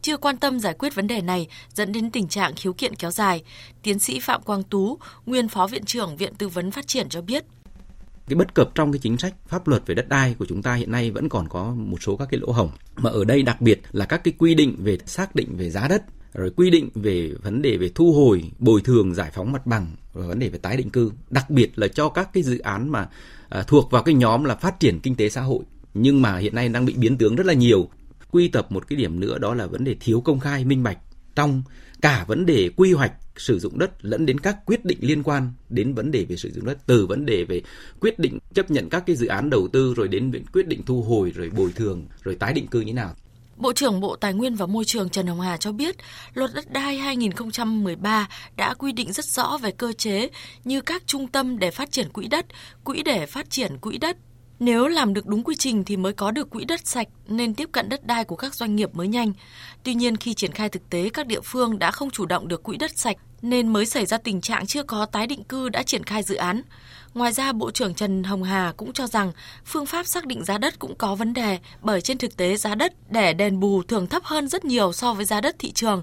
chưa 0.03 0.17
quan 0.17 0.37
tâm 0.37 0.59
giải 0.59 0.73
quyết 0.79 0.95
vấn 0.95 1.07
đề 1.07 1.21
này 1.21 1.47
dẫn 1.73 1.91
đến 1.91 2.11
tình 2.11 2.27
trạng 2.27 2.55
khiếu 2.55 2.73
kiện 2.73 2.95
kéo 2.95 3.11
dài. 3.11 3.43
Tiến 3.81 3.99
sĩ 3.99 4.19
Phạm 4.19 4.41
Quang 4.41 4.63
Tú, 4.63 4.99
nguyên 5.25 5.47
Phó 5.47 5.67
Viện 5.67 5.85
trưởng 5.85 6.17
Viện 6.17 6.35
Tư 6.35 6.47
vấn 6.47 6.71
Phát 6.71 6.87
triển 6.87 7.09
cho 7.09 7.21
biết. 7.21 7.43
Cái 8.27 8.35
bất 8.35 8.53
cập 8.53 8.75
trong 8.75 8.91
cái 8.91 8.99
chính 8.99 9.17
sách 9.17 9.33
pháp 9.47 9.67
luật 9.67 9.83
về 9.85 9.95
đất 9.95 10.09
đai 10.09 10.35
của 10.39 10.45
chúng 10.45 10.61
ta 10.61 10.73
hiện 10.73 10.91
nay 10.91 11.11
vẫn 11.11 11.29
còn 11.29 11.49
có 11.49 11.73
một 11.77 11.97
số 12.03 12.15
các 12.15 12.27
cái 12.31 12.39
lỗ 12.39 12.51
hổng. 12.51 12.69
Mà 12.97 13.09
ở 13.09 13.25
đây 13.25 13.43
đặc 13.43 13.61
biệt 13.61 13.81
là 13.91 14.05
các 14.05 14.23
cái 14.23 14.33
quy 14.37 14.55
định 14.55 14.75
về 14.79 14.97
xác 15.05 15.35
định 15.35 15.57
về 15.57 15.69
giá 15.69 15.87
đất, 15.87 16.03
rồi 16.33 16.51
quy 16.55 16.69
định 16.69 16.89
về 16.95 17.31
vấn 17.43 17.61
đề 17.61 17.77
về 17.77 17.89
thu 17.95 18.13
hồi, 18.13 18.51
bồi 18.59 18.81
thường, 18.81 19.13
giải 19.13 19.31
phóng 19.33 19.51
mặt 19.51 19.65
bằng 19.65 19.87
và 20.13 20.27
vấn 20.27 20.39
đề 20.39 20.49
về 20.49 20.57
tái 20.57 20.77
định 20.77 20.89
cư, 20.89 21.11
đặc 21.29 21.49
biệt 21.49 21.79
là 21.79 21.87
cho 21.87 22.09
các 22.09 22.33
cái 22.33 22.43
dự 22.43 22.59
án 22.59 22.89
mà 22.89 23.09
à, 23.49 23.63
thuộc 23.67 23.91
vào 23.91 24.03
cái 24.03 24.15
nhóm 24.15 24.43
là 24.43 24.55
phát 24.55 24.79
triển 24.79 24.99
kinh 24.99 25.15
tế 25.15 25.29
xã 25.29 25.41
hội 25.41 25.63
nhưng 25.93 26.21
mà 26.21 26.37
hiện 26.37 26.55
nay 26.55 26.69
đang 26.69 26.85
bị 26.85 26.93
biến 26.97 27.17
tướng 27.17 27.35
rất 27.35 27.45
là 27.45 27.53
nhiều 27.53 27.89
quy 28.31 28.47
tập 28.47 28.71
một 28.71 28.87
cái 28.87 28.97
điểm 28.97 29.19
nữa 29.19 29.37
đó 29.37 29.53
là 29.53 29.67
vấn 29.67 29.83
đề 29.83 29.95
thiếu 29.99 30.21
công 30.21 30.39
khai 30.39 30.65
minh 30.65 30.83
bạch 30.83 30.97
trong 31.35 31.63
cả 32.03 32.25
vấn 32.27 32.45
đề 32.45 32.69
quy 32.77 32.93
hoạch 32.93 33.11
sử 33.37 33.59
dụng 33.59 33.79
đất 33.79 33.91
lẫn 34.01 34.25
đến 34.25 34.39
các 34.39 34.57
quyết 34.65 34.85
định 34.85 34.97
liên 35.01 35.23
quan 35.23 35.51
đến 35.69 35.93
vấn 35.93 36.11
đề 36.11 36.25
về 36.25 36.35
sử 36.35 36.51
dụng 36.51 36.65
đất 36.65 36.77
từ 36.85 37.05
vấn 37.05 37.25
đề 37.25 37.43
về 37.43 37.61
quyết 37.99 38.19
định 38.19 38.39
chấp 38.53 38.71
nhận 38.71 38.89
các 38.89 39.03
cái 39.05 39.15
dự 39.15 39.27
án 39.27 39.49
đầu 39.49 39.67
tư 39.67 39.93
rồi 39.97 40.07
đến 40.07 40.43
quyết 40.53 40.67
định 40.67 40.83
thu 40.85 41.01
hồi 41.01 41.31
rồi 41.35 41.49
bồi 41.49 41.71
thường 41.75 42.05
rồi 42.23 42.35
tái 42.35 42.53
định 42.53 42.67
cư 42.67 42.81
như 42.81 42.93
nào. 42.93 43.15
Bộ 43.57 43.73
trưởng 43.73 43.99
Bộ 43.99 44.15
Tài 44.15 44.33
nguyên 44.33 44.55
và 44.55 44.65
Môi 44.65 44.85
trường 44.85 45.09
Trần 45.09 45.27
Hồng 45.27 45.41
Hà 45.41 45.57
cho 45.57 45.71
biết, 45.71 45.95
Luật 46.33 46.51
đất 46.53 46.71
đai 46.71 46.97
2013 46.97 48.27
đã 48.57 48.73
quy 48.73 48.91
định 48.91 49.13
rất 49.13 49.25
rõ 49.25 49.57
về 49.61 49.71
cơ 49.71 49.93
chế 49.93 50.29
như 50.63 50.81
các 50.81 51.03
trung 51.05 51.27
tâm 51.27 51.59
để 51.59 51.71
phát 51.71 51.91
triển 51.91 52.09
quỹ 52.09 52.27
đất, 52.27 52.45
quỹ 52.83 53.03
để 53.03 53.25
phát 53.25 53.49
triển 53.49 53.77
quỹ 53.77 53.97
đất, 53.97 54.17
nếu 54.65 54.87
làm 54.87 55.13
được 55.13 55.25
đúng 55.25 55.43
quy 55.43 55.55
trình 55.55 55.83
thì 55.83 55.97
mới 55.97 56.13
có 56.13 56.31
được 56.31 56.49
quỹ 56.49 56.65
đất 56.65 56.87
sạch 56.87 57.07
nên 57.27 57.53
tiếp 57.53 57.69
cận 57.71 57.89
đất 57.89 58.05
đai 58.05 58.23
của 58.23 58.35
các 58.35 58.55
doanh 58.55 58.75
nghiệp 58.75 58.95
mới 58.95 59.07
nhanh. 59.07 59.33
Tuy 59.83 59.93
nhiên 59.93 60.17
khi 60.17 60.33
triển 60.33 60.51
khai 60.51 60.69
thực 60.69 60.89
tế 60.89 61.09
các 61.13 61.27
địa 61.27 61.41
phương 61.43 61.79
đã 61.79 61.91
không 61.91 62.09
chủ 62.09 62.25
động 62.25 62.47
được 62.47 62.63
quỹ 62.63 62.77
đất 62.77 62.97
sạch 62.97 63.17
nên 63.41 63.73
mới 63.73 63.85
xảy 63.85 64.05
ra 64.05 64.17
tình 64.17 64.41
trạng 64.41 64.65
chưa 64.65 64.83
có 64.83 65.05
tái 65.05 65.27
định 65.27 65.43
cư 65.43 65.69
đã 65.69 65.83
triển 65.83 66.03
khai 66.03 66.23
dự 66.23 66.35
án. 66.35 66.61
Ngoài 67.13 67.31
ra, 67.31 67.51
Bộ 67.51 67.71
trưởng 67.71 67.93
Trần 67.93 68.23
Hồng 68.23 68.43
Hà 68.43 68.73
cũng 68.77 68.93
cho 68.93 69.07
rằng 69.07 69.31
phương 69.65 69.85
pháp 69.85 70.05
xác 70.05 70.25
định 70.25 70.43
giá 70.43 70.57
đất 70.57 70.79
cũng 70.79 70.95
có 70.95 71.15
vấn 71.15 71.33
đề 71.33 71.59
bởi 71.81 72.01
trên 72.01 72.17
thực 72.17 72.37
tế 72.37 72.57
giá 72.57 72.75
đất 72.75 72.93
để 73.09 73.33
đền 73.33 73.59
bù 73.59 73.83
thường 73.83 74.07
thấp 74.07 74.23
hơn 74.23 74.47
rất 74.47 74.65
nhiều 74.65 74.93
so 74.93 75.13
với 75.13 75.25
giá 75.25 75.41
đất 75.41 75.55
thị 75.59 75.71
trường. 75.71 76.01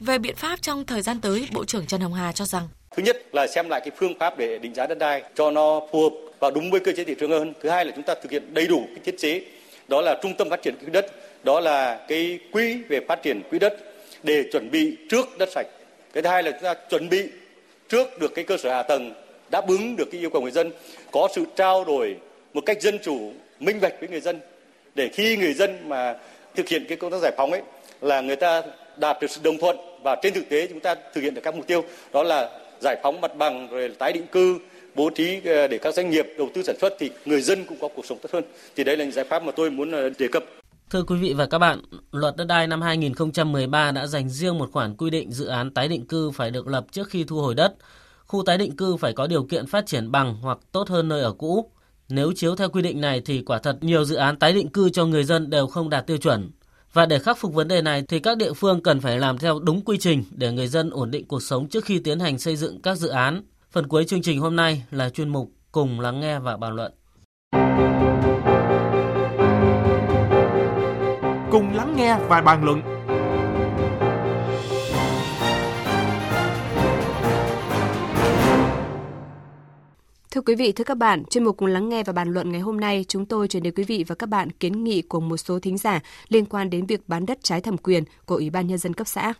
Về 0.00 0.18
biện 0.18 0.36
pháp 0.36 0.62
trong 0.62 0.86
thời 0.86 1.02
gian 1.02 1.20
tới, 1.20 1.48
Bộ 1.52 1.64
trưởng 1.64 1.86
Trần 1.86 2.00
Hồng 2.00 2.14
Hà 2.14 2.32
cho 2.32 2.44
rằng 2.44 2.68
Thứ 2.96 3.02
nhất 3.02 3.16
là 3.32 3.46
xem 3.46 3.68
lại 3.68 3.80
cái 3.80 3.90
phương 3.98 4.18
pháp 4.20 4.38
để 4.38 4.58
định 4.58 4.74
giá 4.74 4.86
đất 4.86 4.98
đai 4.98 5.22
cho 5.34 5.50
nó 5.50 5.80
phù 5.92 6.02
hợp 6.02 6.27
và 6.40 6.50
đúng 6.50 6.70
với 6.70 6.80
cơ 6.80 6.92
chế 6.92 7.04
thị 7.04 7.14
trường 7.20 7.30
hơn. 7.30 7.52
Thứ 7.62 7.68
hai 7.68 7.84
là 7.84 7.92
chúng 7.94 8.04
ta 8.04 8.14
thực 8.14 8.30
hiện 8.32 8.54
đầy 8.54 8.66
đủ 8.66 8.82
cái 8.86 9.00
thiết 9.04 9.18
chế. 9.18 9.40
Đó 9.88 10.00
là 10.00 10.18
trung 10.22 10.34
tâm 10.34 10.50
phát 10.50 10.62
triển 10.62 10.74
quỹ 10.80 10.92
đất. 10.92 11.06
Đó 11.44 11.60
là 11.60 12.00
cái 12.08 12.38
quỹ 12.52 12.76
về 12.88 13.00
phát 13.08 13.22
triển 13.22 13.42
quỹ 13.50 13.58
đất 13.58 13.76
để 14.22 14.44
chuẩn 14.52 14.70
bị 14.70 14.96
trước 15.10 15.38
đất 15.38 15.48
sạch. 15.52 15.66
Cái 16.12 16.22
thứ 16.22 16.28
hai 16.28 16.42
là 16.42 16.50
chúng 16.50 16.62
ta 16.62 16.74
chuẩn 16.74 17.08
bị 17.08 17.28
trước 17.88 18.20
được 18.20 18.34
cái 18.34 18.44
cơ 18.44 18.56
sở 18.56 18.70
hạ 18.70 18.82
tầng 18.82 19.14
đáp 19.50 19.68
ứng 19.68 19.96
được 19.96 20.08
cái 20.12 20.20
yêu 20.20 20.30
cầu 20.30 20.42
người 20.42 20.50
dân, 20.50 20.70
có 21.10 21.28
sự 21.34 21.44
trao 21.56 21.84
đổi 21.84 22.16
một 22.54 22.60
cách 22.66 22.82
dân 22.82 22.98
chủ, 22.98 23.32
minh 23.60 23.80
bạch 23.80 23.94
với 24.00 24.08
người 24.08 24.20
dân. 24.20 24.40
Để 24.94 25.08
khi 25.08 25.36
người 25.36 25.54
dân 25.54 25.88
mà 25.88 26.14
thực 26.54 26.68
hiện 26.68 26.84
cái 26.88 26.96
công 26.96 27.10
tác 27.10 27.18
giải 27.22 27.32
phóng 27.36 27.52
ấy 27.52 27.62
là 28.00 28.20
người 28.20 28.36
ta 28.36 28.62
đạt 28.96 29.20
được 29.20 29.30
sự 29.30 29.40
đồng 29.44 29.58
thuận. 29.58 29.76
Và 30.02 30.16
trên 30.22 30.34
thực 30.34 30.48
tế 30.48 30.66
chúng 30.66 30.80
ta 30.80 30.94
thực 31.14 31.20
hiện 31.20 31.34
được 31.34 31.40
các 31.44 31.54
mục 31.54 31.66
tiêu. 31.66 31.84
Đó 32.12 32.22
là 32.22 32.50
giải 32.80 32.96
phóng 33.02 33.20
mặt 33.20 33.36
bằng 33.36 33.68
rồi 33.70 33.90
tái 33.98 34.12
định 34.12 34.26
cư 34.26 34.58
bố 34.98 35.10
trí 35.10 35.40
ờ, 35.44 35.68
để 35.68 35.78
các 35.78 35.94
doanh 35.94 36.10
nghiệp 36.10 36.26
đầu 36.38 36.50
tư 36.54 36.62
sản 36.62 36.76
xuất 36.80 36.92
thì 36.98 37.10
người 37.24 37.40
dân 37.40 37.64
cũng 37.64 37.78
có 37.80 37.88
cuộc 37.96 38.06
sống 38.06 38.18
tốt 38.22 38.30
hơn 38.32 38.44
thì 38.76 38.84
đây 38.84 38.96
là 38.96 39.04
những 39.04 39.12
giải 39.12 39.24
pháp 39.24 39.42
mà 39.42 39.52
tôi 39.52 39.70
muốn 39.70 39.92
ờ, 39.92 40.10
đề 40.18 40.28
cập 40.32 40.44
Thưa 40.90 41.02
quý 41.02 41.16
vị 41.16 41.32
và 41.32 41.46
các 41.46 41.58
bạn, 41.58 41.82
luật 42.12 42.36
đất 42.36 42.44
đai 42.44 42.66
năm 42.66 42.82
2013 42.82 43.90
đã 43.90 44.06
dành 44.06 44.28
riêng 44.28 44.58
một 44.58 44.70
khoản 44.72 44.96
quy 44.96 45.10
định 45.10 45.32
dự 45.32 45.46
án 45.46 45.70
tái 45.70 45.88
định 45.88 46.06
cư 46.06 46.30
phải 46.30 46.50
được 46.50 46.66
lập 46.66 46.86
trước 46.90 47.08
khi 47.08 47.24
thu 47.24 47.40
hồi 47.40 47.54
đất. 47.54 47.74
Khu 48.26 48.42
tái 48.46 48.58
định 48.58 48.76
cư 48.76 48.96
phải 48.96 49.12
có 49.12 49.26
điều 49.26 49.44
kiện 49.44 49.66
phát 49.66 49.86
triển 49.86 50.10
bằng 50.10 50.36
hoặc 50.42 50.58
tốt 50.72 50.88
hơn 50.88 51.08
nơi 51.08 51.22
ở 51.22 51.32
cũ. 51.32 51.70
Nếu 52.08 52.32
chiếu 52.36 52.56
theo 52.56 52.68
quy 52.68 52.82
định 52.82 53.00
này 53.00 53.20
thì 53.24 53.42
quả 53.42 53.58
thật 53.58 53.76
nhiều 53.80 54.04
dự 54.04 54.16
án 54.16 54.38
tái 54.38 54.52
định 54.52 54.68
cư 54.68 54.90
cho 54.90 55.06
người 55.06 55.24
dân 55.24 55.50
đều 55.50 55.66
không 55.66 55.90
đạt 55.90 56.06
tiêu 56.06 56.16
chuẩn. 56.16 56.50
Và 56.92 57.06
để 57.06 57.18
khắc 57.18 57.38
phục 57.38 57.54
vấn 57.54 57.68
đề 57.68 57.82
này 57.82 58.02
thì 58.08 58.20
các 58.20 58.38
địa 58.38 58.52
phương 58.52 58.82
cần 58.82 59.00
phải 59.00 59.18
làm 59.18 59.38
theo 59.38 59.58
đúng 59.58 59.80
quy 59.84 59.98
trình 59.98 60.24
để 60.30 60.52
người 60.52 60.68
dân 60.68 60.90
ổn 60.90 61.10
định 61.10 61.24
cuộc 61.24 61.42
sống 61.42 61.68
trước 61.68 61.84
khi 61.84 61.98
tiến 61.98 62.20
hành 62.20 62.38
xây 62.38 62.56
dựng 62.56 62.82
các 62.82 62.94
dự 62.94 63.08
án. 63.08 63.42
Phần 63.70 63.86
cuối 63.86 64.04
chương 64.04 64.22
trình 64.22 64.40
hôm 64.40 64.56
nay 64.56 64.84
là 64.90 65.10
chuyên 65.10 65.28
mục 65.28 65.52
cùng 65.72 66.00
lắng 66.00 66.20
nghe 66.20 66.38
và 66.38 66.56
bàn 66.56 66.74
luận. 66.74 66.92
Cùng 71.50 71.74
lắng 71.74 71.94
nghe 71.96 72.18
và 72.28 72.40
bàn 72.40 72.64
luận 72.64 72.82
Thưa 80.30 80.40
quý 80.40 80.54
vị, 80.54 80.72
thưa 80.72 80.84
các 80.84 80.96
bạn, 80.96 81.24
chuyên 81.24 81.44
mục 81.44 81.56
cùng 81.56 81.68
lắng 81.68 81.88
nghe 81.88 82.02
và 82.02 82.12
bàn 82.12 82.32
luận 82.32 82.52
ngày 82.52 82.60
hôm 82.60 82.80
nay, 82.80 83.04
chúng 83.08 83.26
tôi 83.26 83.48
chuyển 83.48 83.62
đến 83.62 83.74
quý 83.76 83.84
vị 83.84 84.04
và 84.08 84.14
các 84.14 84.28
bạn 84.28 84.50
kiến 84.50 84.84
nghị 84.84 85.02
của 85.02 85.20
một 85.20 85.36
số 85.36 85.58
thính 85.58 85.78
giả 85.78 86.00
liên 86.28 86.44
quan 86.44 86.70
đến 86.70 86.86
việc 86.86 87.08
bán 87.08 87.26
đất 87.26 87.38
trái 87.42 87.60
thẩm 87.60 87.78
quyền 87.78 88.04
của 88.26 88.34
Ủy 88.34 88.50
ban 88.50 88.66
Nhân 88.66 88.78
dân 88.78 88.94
cấp 88.94 89.06
xã. 89.06 89.34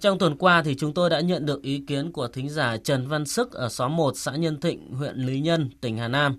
Trong 0.00 0.18
tuần 0.18 0.36
qua 0.36 0.62
thì 0.62 0.74
chúng 0.74 0.94
tôi 0.94 1.10
đã 1.10 1.20
nhận 1.20 1.46
được 1.46 1.62
ý 1.62 1.82
kiến 1.86 2.12
của 2.12 2.28
thính 2.28 2.48
giả 2.48 2.76
Trần 2.76 3.08
Văn 3.08 3.24
Sức 3.24 3.52
ở 3.52 3.68
xóm 3.68 3.96
1 3.96 4.12
xã 4.16 4.32
Nhân 4.36 4.60
Thịnh, 4.60 4.92
huyện 4.92 5.16
Lý 5.16 5.40
Nhân, 5.40 5.70
tỉnh 5.80 5.96
Hà 5.96 6.08
Nam, 6.08 6.36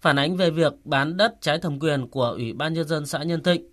phản 0.00 0.18
ánh 0.18 0.36
về 0.36 0.50
việc 0.50 0.72
bán 0.84 1.16
đất 1.16 1.34
trái 1.40 1.58
thẩm 1.58 1.80
quyền 1.80 2.08
của 2.08 2.34
Ủy 2.36 2.52
ban 2.52 2.74
Nhân 2.74 2.88
dân 2.88 3.06
xã 3.06 3.22
Nhân 3.22 3.42
Thịnh. 3.42 3.66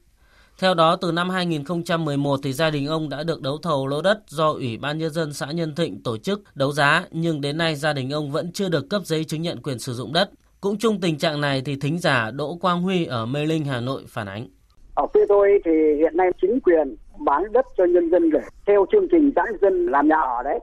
Theo 0.59 0.73
đó, 0.73 0.95
từ 0.95 1.11
năm 1.11 1.29
2011 1.29 2.39
thì 2.43 2.53
gia 2.53 2.69
đình 2.69 2.87
ông 2.87 3.09
đã 3.09 3.23
được 3.23 3.41
đấu 3.41 3.57
thầu 3.57 3.87
lô 3.87 4.01
đất 4.01 4.19
do 4.27 4.49
Ủy 4.51 4.77
ban 4.77 4.97
Nhân 4.97 5.11
dân 5.11 5.33
xã 5.33 5.51
Nhân 5.51 5.75
Thịnh 5.75 6.03
tổ 6.03 6.17
chức 6.17 6.41
đấu 6.55 6.71
giá, 6.71 7.05
nhưng 7.11 7.41
đến 7.41 7.57
nay 7.57 7.75
gia 7.75 7.93
đình 7.93 8.11
ông 8.11 8.31
vẫn 8.31 8.51
chưa 8.51 8.69
được 8.69 8.89
cấp 8.89 9.01
giấy 9.05 9.23
chứng 9.23 9.41
nhận 9.41 9.61
quyền 9.61 9.79
sử 9.79 9.93
dụng 9.93 10.13
đất. 10.13 10.29
Cũng 10.61 10.77
chung 10.77 11.01
tình 11.01 11.17
trạng 11.17 11.41
này 11.41 11.61
thì 11.65 11.75
thính 11.75 11.99
giả 11.99 12.31
Đỗ 12.31 12.57
Quang 12.61 12.81
Huy 12.81 13.05
ở 13.05 13.25
Mê 13.25 13.45
Linh, 13.45 13.65
Hà 13.65 13.79
Nội 13.79 14.03
phản 14.07 14.27
ánh. 14.27 14.47
Ở 14.95 15.07
quê 15.13 15.21
tôi 15.29 15.49
thì 15.65 15.71
hiện 15.97 16.17
nay 16.17 16.27
chính 16.41 16.59
quyền 16.59 16.95
bán 17.19 17.51
đất 17.51 17.65
cho 17.77 17.85
nhân 17.85 18.09
dân 18.09 18.29
để 18.29 18.39
theo 18.67 18.85
chương 18.91 19.07
trình 19.11 19.31
giãn 19.35 19.45
dân 19.61 19.85
làm 19.85 20.07
nhà 20.07 20.19
ở 20.19 20.43
đấy. 20.43 20.59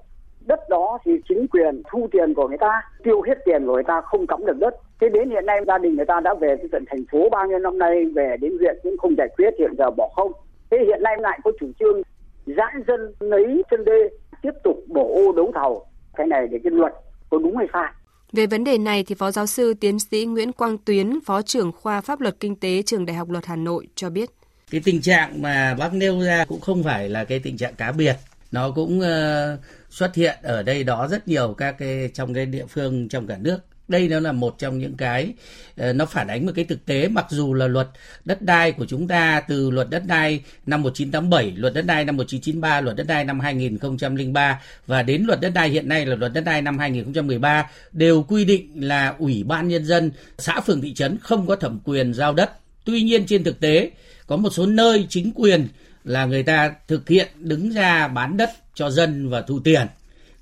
Đất 0.47 0.61
đó 0.69 0.99
thì 1.05 1.13
chính 1.29 1.47
quyền 1.49 1.83
thu 1.93 2.09
tiền 2.13 2.35
của 2.35 2.49
người 2.49 2.59
ta, 2.59 2.83
tiêu 3.05 3.23
hết 3.23 3.35
tiền 3.45 3.67
của 3.67 3.75
người 3.75 3.85
ta 3.85 4.01
không 4.01 4.27
cắm 4.27 4.47
được 4.47 4.59
đất. 4.59 4.75
Thế 5.01 5.09
đến 5.09 5.31
hiện 5.31 5.47
nay 5.47 5.61
gia 5.67 5.79
đình 5.79 5.97
người 5.97 6.05
ta 6.05 6.21
đã 6.21 6.35
về 6.35 6.57
cái 6.57 6.67
tận 6.73 6.85
thành 6.91 7.05
phố 7.13 7.29
bao 7.31 7.47
nhiêu 7.47 7.59
năm 7.59 7.79
nay 7.79 8.05
về 8.15 8.37
đến 8.41 8.59
huyện 8.59 8.77
cũng 8.83 8.99
không 8.99 9.15
giải 9.19 9.29
quyết 9.37 9.51
hiện 9.59 9.71
giờ 9.79 9.91
bỏ 9.91 10.09
không. 10.17 10.33
Thế 10.71 10.79
hiện 10.87 11.03
nay 11.03 11.17
lại 11.21 11.41
có 11.45 11.53
chủ 11.61 11.67
trương 11.81 12.03
giãn 12.47 12.83
dân 12.87 13.15
lấy 13.21 13.63
chân 13.71 13.85
đê 13.85 14.09
tiếp 14.43 14.53
tục 14.65 14.77
đổ 14.89 15.15
ô 15.15 15.33
đấu 15.33 15.53
thầu. 15.55 15.87
Cái 16.17 16.27
này 16.27 16.47
để 16.51 16.59
cái 16.65 16.71
luật 16.71 16.93
có 17.31 17.39
đúng 17.39 17.57
hay 17.57 17.67
sai? 17.73 17.93
Về 18.33 18.47
vấn 18.47 18.65
đề 18.65 18.79
này 18.79 19.05
thì 19.07 19.15
Phó 19.15 19.31
giáo 19.31 19.47
sư 19.47 19.75
tiến 19.81 19.99
sĩ 19.99 20.25
Nguyễn 20.25 20.53
Quang 20.53 20.79
Tuyến, 20.79 21.21
Phó 21.21 21.43
trưởng 21.43 21.73
khoa 21.73 22.01
Pháp 22.01 22.21
luật 22.21 22.41
Kinh 22.41 22.57
tế 22.57 22.83
Trường 22.83 23.07
Đại 23.07 23.17
học 23.17 23.31
Luật 23.31 23.47
Hà 23.47 23.57
Nội 23.57 23.87
cho 23.95 24.11
biết. 24.11 24.31
Cái 24.73 24.81
tình 24.85 25.01
trạng 25.01 25.43
mà 25.43 25.75
bác 25.75 25.95
nêu 25.95 26.21
ra 26.21 26.45
cũng 26.45 26.61
không 26.61 26.83
phải 26.83 27.09
là 27.09 27.25
cái 27.25 27.39
tình 27.39 27.57
trạng 27.57 27.75
cá 27.75 27.93
biệt, 27.93 28.17
nó 28.53 28.71
cũng 28.71 29.01
uh, 29.01 29.61
xuất 29.91 30.15
hiện 30.15 30.39
ở 30.43 30.63
đây 30.63 30.85
đó 30.85 31.09
rất 31.11 31.29
nhiều 31.29 31.55
các 31.59 31.77
cái 31.79 32.11
trong 32.15 32.35
cái 32.35 32.47
địa 32.47 32.67
phương 32.69 33.09
trong 33.09 33.27
cả 33.27 33.39
nước. 33.41 33.59
Đây 33.89 34.09
nó 34.09 34.21
là 34.21 34.33
một 34.33 34.55
trong 34.59 34.79
những 34.79 34.97
cái 34.97 35.33
ờ, 35.77 35.93
nó 35.93 36.07
phản 36.07 36.29
ánh 36.29 36.47
một 36.47 36.53
cái 36.55 36.65
thực 36.65 36.87
tế. 36.87 37.09
Mặc 37.09 37.27
dù 37.31 37.55
là 37.55 37.67
luật 37.67 37.89
đất 38.25 38.43
đai 38.43 38.73
của 38.73 38.87
chúng 38.87 39.09
ta 39.09 39.43
từ 39.49 39.71
luật 39.71 39.91
đất 39.91 40.03
đai 40.07 40.41
năm 40.67 40.83
1987, 40.83 41.53
luật 41.57 41.75
đất 41.75 41.87
đai 41.87 42.05
năm 42.05 42.17
1993, 42.17 42.81
luật 42.81 42.97
đất 42.97 43.07
đai 43.07 43.25
năm 43.25 43.41
2003 43.41 44.61
và 44.87 45.03
đến 45.03 45.25
luật 45.27 45.41
đất 45.41 45.51
đai 45.55 45.69
hiện 45.69 45.89
nay 45.89 46.07
là 46.07 46.17
luật 46.17 46.33
đất 46.33 46.45
đai 46.45 46.63
năm 46.63 46.79
2013 46.79 47.71
đều 47.93 48.23
quy 48.23 48.45
định 48.45 48.89
là 48.89 49.15
ủy 49.19 49.45
ban 49.45 49.69
nhân 49.69 49.85
dân 49.85 50.11
xã 50.39 50.61
phường 50.61 50.81
thị 50.81 50.95
trấn 50.95 51.19
không 51.23 51.47
có 51.47 51.57
thẩm 51.57 51.81
quyền 51.85 52.15
giao 52.15 52.35
đất. 52.35 52.62
Tuy 52.85 53.03
nhiên 53.03 53.27
trên 53.27 53.45
thực 53.45 53.61
tế, 53.61 53.91
có 54.27 54.37
một 54.37 54.51
số 54.51 54.67
nơi 54.67 55.07
chính 55.09 55.33
quyền 55.35 55.69
là 56.05 56.25
người 56.25 56.43
ta 56.43 56.75
thực 56.89 57.09
hiện 57.09 57.29
đứng 57.37 57.71
ra 57.71 58.09
bán 58.09 58.37
đất 58.37 58.51
cho 58.75 58.91
dân 58.91 59.29
và 59.29 59.43
thu 59.43 59.61
tiền. 59.65 59.87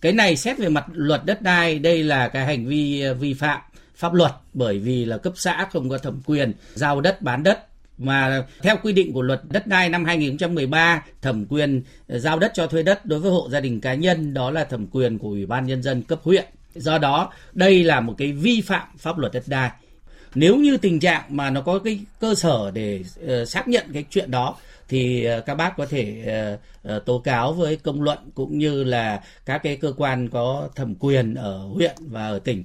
Cái 0.01 0.13
này 0.13 0.37
xét 0.37 0.59
về 0.59 0.69
mặt 0.69 0.85
luật 0.93 1.25
đất 1.25 1.43
đai, 1.43 1.79
đây 1.79 2.03
là 2.03 2.29
cái 2.29 2.47
hành 2.47 2.67
vi 2.67 3.01
ờ, 3.01 3.15
vi 3.15 3.35
phạm 3.35 3.61
pháp 3.95 4.15
luật 4.15 4.33
bởi 4.53 4.79
vì 4.79 5.05
là 5.05 5.19
cấp 5.19 5.33
xã 5.37 5.69
không 5.73 5.89
có 5.89 5.99
thẩm 5.99 6.21
quyền 6.27 6.53
giao 6.75 7.01
đất 7.01 7.23
bán 7.23 7.43
đất. 7.43 7.67
Mà 7.99 8.45
theo 8.63 8.77
quy 8.83 8.93
định 8.93 9.13
của 9.13 9.23
luật 9.23 9.41
đất 9.51 9.67
đai 9.67 9.89
năm 9.89 10.05
2013 10.05 11.05
thẩm 11.23 11.47
quyền 11.47 11.83
ờ, 12.09 12.19
giao 12.19 12.39
đất 12.39 12.53
cho 12.55 12.67
thuê 12.67 12.83
đất 12.83 13.07
đối 13.07 13.21
với 13.21 13.31
hộ 13.31 13.49
gia 13.51 13.61
đình 13.61 13.81
cá 13.81 13.95
nhân, 13.95 14.35
đó 14.35 14.51
là 14.51 14.65
thẩm 14.65 14.87
quyền 14.87 15.19
của 15.19 15.29
ủy 15.29 15.47
ban 15.47 15.67
nhân 15.67 15.83
dân 15.83 16.03
cấp 16.03 16.21
huyện. 16.23 16.45
Do 16.75 16.99
đó, 16.99 17.33
đây 17.53 17.85
là 17.85 18.01
một 18.01 18.15
cái 18.19 18.33
vi 18.33 18.61
phạm 18.61 18.89
pháp 18.99 19.19
luật 19.19 19.33
đất 19.33 19.43
đai 19.47 19.71
nếu 20.35 20.57
như 20.57 20.77
tình 20.77 21.01
trạng 21.01 21.23
mà 21.29 21.51
nó 21.51 21.61
có 21.61 21.79
cái 21.79 22.01
cơ 22.21 22.35
sở 22.35 22.71
để 22.75 23.05
uh, 23.25 23.49
xác 23.49 23.69
nhận 23.69 23.87
cái 23.93 24.05
chuyện 24.11 24.31
đó 24.31 24.57
thì 24.89 25.29
uh, 25.39 25.47
các 25.47 25.55
bác 25.55 25.77
có 25.77 25.87
thể 25.87 26.25
uh, 26.85 26.95
uh, 26.97 27.05
tố 27.05 27.19
cáo 27.19 27.53
với 27.53 27.77
công 27.77 28.03
luận 28.03 28.19
cũng 28.35 28.59
như 28.59 28.85
là 28.85 29.23
các 29.47 29.59
cái 29.63 29.77
cơ 29.77 29.93
quan 29.97 30.29
có 30.29 30.69
thẩm 30.75 30.95
quyền 30.95 31.35
ở 31.35 31.59
huyện 31.59 31.97
và 31.99 32.29
ở 32.29 32.39
tỉnh. 32.39 32.65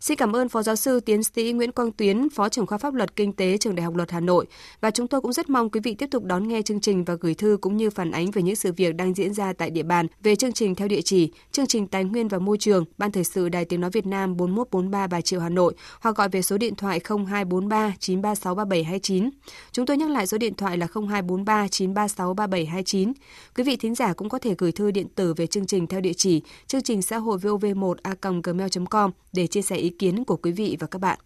Xin 0.00 0.16
cảm 0.18 0.36
ơn 0.36 0.48
Phó 0.48 0.62
Giáo 0.62 0.76
sư 0.76 1.00
Tiến 1.00 1.22
sĩ 1.22 1.52
Nguyễn 1.52 1.72
Quang 1.72 1.92
Tuyến, 1.92 2.28
Phó 2.30 2.48
trưởng 2.48 2.66
khoa 2.66 2.78
Pháp 2.78 2.94
luật 2.94 3.16
Kinh 3.16 3.32
tế 3.32 3.58
Trường 3.58 3.74
Đại 3.74 3.84
học 3.84 3.96
Luật 3.96 4.10
Hà 4.10 4.20
Nội. 4.20 4.46
Và 4.80 4.90
chúng 4.90 5.08
tôi 5.08 5.20
cũng 5.20 5.32
rất 5.32 5.50
mong 5.50 5.70
quý 5.70 5.80
vị 5.80 5.94
tiếp 5.94 6.08
tục 6.10 6.24
đón 6.24 6.48
nghe 6.48 6.62
chương 6.62 6.80
trình 6.80 7.04
và 7.04 7.14
gửi 7.20 7.34
thư 7.34 7.58
cũng 7.60 7.76
như 7.76 7.90
phản 7.90 8.10
ánh 8.10 8.30
về 8.30 8.42
những 8.42 8.56
sự 8.56 8.72
việc 8.72 8.94
đang 8.94 9.14
diễn 9.14 9.34
ra 9.34 9.52
tại 9.52 9.70
địa 9.70 9.82
bàn 9.82 10.06
về 10.22 10.36
chương 10.36 10.52
trình 10.52 10.74
theo 10.74 10.88
địa 10.88 11.00
chỉ 11.00 11.32
chương 11.52 11.66
trình 11.66 11.86
Tài 11.86 12.04
nguyên 12.04 12.28
và 12.28 12.38
Môi 12.38 12.58
trường, 12.58 12.84
Ban 12.98 13.12
Thời 13.12 13.24
sự 13.24 13.48
Đài 13.48 13.64
Tiếng 13.64 13.80
Nói 13.80 13.90
Việt 13.90 14.06
Nam 14.06 14.36
4143 14.36 15.06
Bà 15.06 15.20
Triệu 15.20 15.40
Hà 15.40 15.48
Nội 15.48 15.74
hoặc 16.00 16.16
gọi 16.16 16.28
về 16.28 16.42
số 16.42 16.58
điện 16.58 16.74
thoại 16.74 17.00
0243 17.08 17.92
936 17.98 18.54
3729. 18.54 19.30
Chúng 19.72 19.86
tôi 19.86 19.96
nhắc 19.96 20.10
lại 20.10 20.26
số 20.26 20.38
điện 20.38 20.54
thoại 20.54 20.78
là 20.78 20.86
0243 20.94 21.68
936 21.68 22.34
3729. 22.34 23.12
Quý 23.56 23.64
vị 23.64 23.76
thính 23.76 23.94
giả 23.94 24.12
cũng 24.12 24.28
có 24.28 24.38
thể 24.38 24.54
gửi 24.58 24.72
thư 24.72 24.90
điện 24.90 25.06
tử 25.14 25.34
về 25.34 25.46
chương 25.46 25.66
trình 25.66 25.86
theo 25.86 26.00
địa 26.00 26.12
chỉ 26.16 26.42
chương 26.66 26.82
trình 26.82 27.02
xã 27.02 27.16
hội 27.16 27.38
vov1a.gmail.com 27.38 29.10
để 29.32 29.46
chia 29.46 29.62
sẻ 29.62 29.76
ý 29.86 29.90
kiến 29.98 30.24
của 30.24 30.36
quý 30.36 30.52
vị 30.52 30.76
và 30.80 30.86
các 30.86 31.00
bạn. 31.00 31.18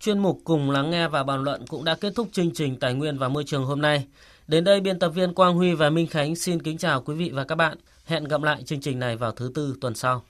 Chuyên 0.00 0.18
mục 0.18 0.40
cùng 0.44 0.70
lắng 0.70 0.90
nghe 0.90 1.08
và 1.08 1.22
bàn 1.22 1.42
luận 1.42 1.66
cũng 1.66 1.84
đã 1.84 1.94
kết 1.94 2.12
thúc 2.16 2.28
chương 2.32 2.50
trình 2.50 2.76
Tài 2.76 2.94
nguyên 2.94 3.18
và 3.18 3.28
Môi 3.28 3.44
trường 3.44 3.64
hôm 3.64 3.80
nay. 3.80 4.06
Đến 4.48 4.64
đây, 4.64 4.80
biên 4.80 4.98
tập 4.98 5.08
viên 5.08 5.34
Quang 5.34 5.54
Huy 5.54 5.74
và 5.74 5.90
Minh 5.90 6.06
Khánh 6.06 6.36
xin 6.36 6.62
kính 6.62 6.78
chào 6.78 7.02
quý 7.02 7.14
vị 7.14 7.30
và 7.34 7.44
các 7.44 7.54
bạn. 7.54 7.78
Hẹn 8.04 8.24
gặp 8.24 8.42
lại 8.42 8.62
chương 8.62 8.80
trình 8.80 8.98
này 8.98 9.16
vào 9.16 9.32
thứ 9.32 9.50
tư 9.54 9.76
tuần 9.80 9.94
sau. 9.94 10.24